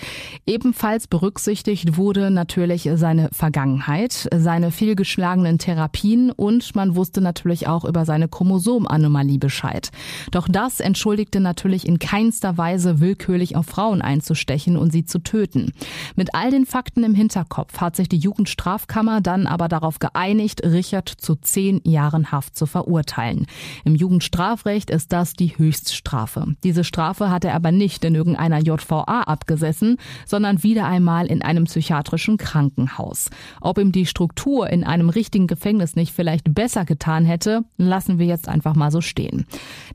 Ebenfalls 0.46 1.08
berücksichtigt 1.08 1.96
wurde 1.96 2.30
natürlich 2.30 2.90
seine 2.96 3.30
Vergangenheit, 3.32 4.28
seine 4.36 4.72
fehlgeschlagenen 4.72 5.60
Therapien 5.60 6.30
und 6.30 6.76
man 6.76 6.94
wusste 6.94 7.22
natürlich 7.22 7.68
auch 7.68 7.86
über 7.86 8.04
seine 8.04 8.28
Chromosomanomalie 8.28 9.40
Bescheid. 9.40 9.92
Doch 10.32 10.50
das 10.50 10.82
entschuldigte 10.82 11.40
natürlich 11.40 11.88
in 11.88 12.00
keinster 12.00 12.58
Weise 12.58 13.00
willkürlich 13.00 13.56
auf 13.56 13.68
Frauen 13.68 14.02
einzustechen 14.02 14.76
und 14.76 14.92
sie 14.92 15.06
zu 15.06 15.20
töten. 15.20 15.72
Mit 16.18 16.36
all 16.36 16.52
den 16.52 16.66
Fakten 16.66 17.06
im 17.06 17.16
Hinterkopf 17.16 17.80
hat 17.80 17.96
sich 17.96 18.10
die 18.10 18.18
Jugendstrafkammer 18.18 19.22
dann 19.22 19.48
aber 19.48 19.70
darauf 19.70 20.00
geeinigt, 20.00 20.49
nicht 20.50 20.64
Richard 20.64 21.10
zu 21.10 21.36
zehn 21.36 21.80
Jahren 21.84 22.32
Haft 22.32 22.56
zu 22.56 22.66
verurteilen. 22.66 23.46
Im 23.86 23.94
Jugendstrafrecht 23.94 24.90
ist 24.90 25.14
das 25.14 25.34
die 25.34 25.56
Höchststrafe. 25.56 26.56
Diese 26.64 26.84
Strafe 26.84 27.30
hat 27.30 27.46
er 27.46 27.54
aber 27.54 27.72
nicht 27.72 28.04
in 28.04 28.16
irgendeiner 28.16 28.58
JVA 28.60 29.22
abgesessen, 29.22 29.98
sondern 30.26 30.64
wieder 30.64 30.88
einmal 30.88 31.28
in 31.28 31.44
einem 31.44 31.66
psychiatrischen 31.66 32.38
Krankenhaus. 32.38 33.30
Ob 33.62 33.78
ihm 33.78 33.92
die 33.92 34.08
Struktur 34.08 34.72
in 34.72 34.84
einem 34.84 35.10
richtigen 35.10 35.46
Gefängnis 35.46 35.96
nicht 35.96 36.14
vielleicht 36.14 36.52
besser 36.56 36.84
getan 36.84 37.26
hätte, 37.26 37.62
lassen 37.78 38.18
wir 38.18 38.26
jetzt 38.26 38.48
einfach 38.48 38.74
mal 38.74 38.90
so 38.90 39.02
stehen. 39.02 39.46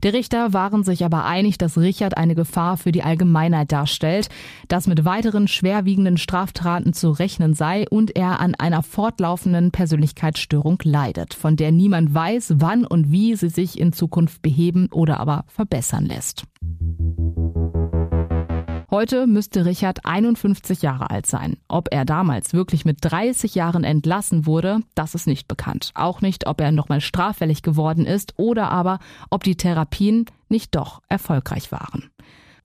Die 0.05 0.09
Richter 0.09 0.53
waren 0.53 0.85
sich 0.85 1.03
aber 1.03 1.25
einig, 1.25 1.57
dass 1.57 1.77
Richard 1.77 2.15
eine 2.15 2.35
Gefahr 2.35 2.77
für 2.77 2.93
die 2.93 3.03
Allgemeinheit 3.03 3.73
darstellt, 3.73 4.29
dass 4.69 4.87
mit 4.87 5.03
weiteren 5.03 5.49
schwerwiegenden 5.49 6.17
Straftaten 6.17 6.93
zu 6.93 7.11
rechnen 7.11 7.55
sei 7.55 7.89
und 7.89 8.15
er 8.15 8.39
an 8.39 8.55
einer 8.55 8.83
fortlaufenden 8.83 9.71
Persönlichkeitsstörung 9.71 10.44
Essstörung 10.45 10.77
leidet, 10.83 11.33
von 11.33 11.55
der 11.55 11.71
niemand 11.71 12.13
weiß, 12.13 12.55
wann 12.57 12.85
und 12.85 13.11
wie 13.11 13.35
sie 13.35 13.49
sich 13.49 13.79
in 13.79 13.93
Zukunft 13.93 14.43
beheben 14.43 14.89
oder 14.91 15.19
aber 15.19 15.43
verbessern 15.47 16.05
lässt. 16.05 16.43
Heute 18.91 19.25
müsste 19.25 19.65
Richard 19.65 20.05
51 20.05 20.83
Jahre 20.83 21.09
alt 21.09 21.25
sein. 21.25 21.57
Ob 21.67 21.87
er 21.91 22.05
damals 22.05 22.53
wirklich 22.53 22.85
mit 22.85 22.99
30 23.01 23.55
Jahren 23.55 23.83
entlassen 23.83 24.45
wurde, 24.45 24.81
das 24.93 25.15
ist 25.15 25.25
nicht 25.25 25.47
bekannt. 25.47 25.89
Auch 25.95 26.21
nicht, 26.21 26.45
ob 26.45 26.61
er 26.61 26.71
nochmal 26.71 27.01
straffällig 27.01 27.63
geworden 27.63 28.05
ist 28.05 28.35
oder 28.37 28.69
aber, 28.69 28.99
ob 29.31 29.43
die 29.43 29.57
Therapien 29.57 30.25
nicht 30.47 30.75
doch 30.75 31.01
erfolgreich 31.09 31.71
waren. 31.71 32.11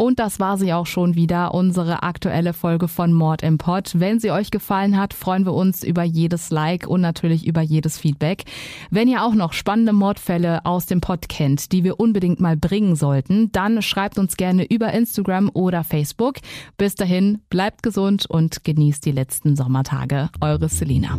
Und 0.01 0.19
das 0.19 0.41
war 0.41 0.57
sie 0.57 0.73
auch 0.73 0.87
schon 0.87 1.15
wieder, 1.15 1.53
unsere 1.53 2.03
aktuelle 2.03 2.55
Folge 2.55 2.89
von 2.89 3.13
Mord 3.13 3.43
im 3.43 3.59
Pod. 3.59 3.91
Wenn 4.01 4.19
sie 4.19 4.31
euch 4.31 4.51
gefallen 4.51 4.97
hat, 4.97 5.13
freuen 5.13 5.45
wir 5.45 5.53
uns 5.53 5.85
über 5.85 6.03
jedes 6.03 6.49
Like 6.49 6.87
und 6.87 7.03
natürlich 7.03 7.47
über 7.47 7.61
jedes 7.61 7.99
Feedback. 7.99 8.45
Wenn 8.89 9.09
ihr 9.09 9.23
auch 9.23 9.35
noch 9.35 9.53
spannende 9.53 9.93
Mordfälle 9.93 10.65
aus 10.65 10.87
dem 10.87 11.03
Pod 11.03 11.29
kennt, 11.29 11.73
die 11.73 11.85
wir 11.85 12.01
unbedingt 12.01 12.41
mal 12.41 12.57
bringen 12.57 12.97
sollten, 12.97 13.53
dann 13.53 13.83
schreibt 13.83 14.19
uns 14.19 14.39
gerne 14.39 14.65
über 14.65 14.91
Instagram 14.91 15.51
oder 15.53 15.85
Facebook. 15.85 16.37
Bis 16.79 16.95
dahin, 16.95 17.41
bleibt 17.51 17.83
gesund 17.83 18.25
und 18.25 18.65
genießt 18.65 19.05
die 19.05 19.13
letzten 19.13 19.55
Sommertage. 19.55 20.31
Eure 20.41 20.71
Selina. 20.71 21.19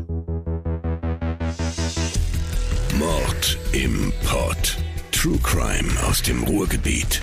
Mord 2.98 3.60
im 3.74 4.12
Pod. 4.26 4.80
True 5.12 5.38
Crime 5.44 5.88
aus 6.10 6.24
dem 6.24 6.42
Ruhrgebiet. 6.46 7.22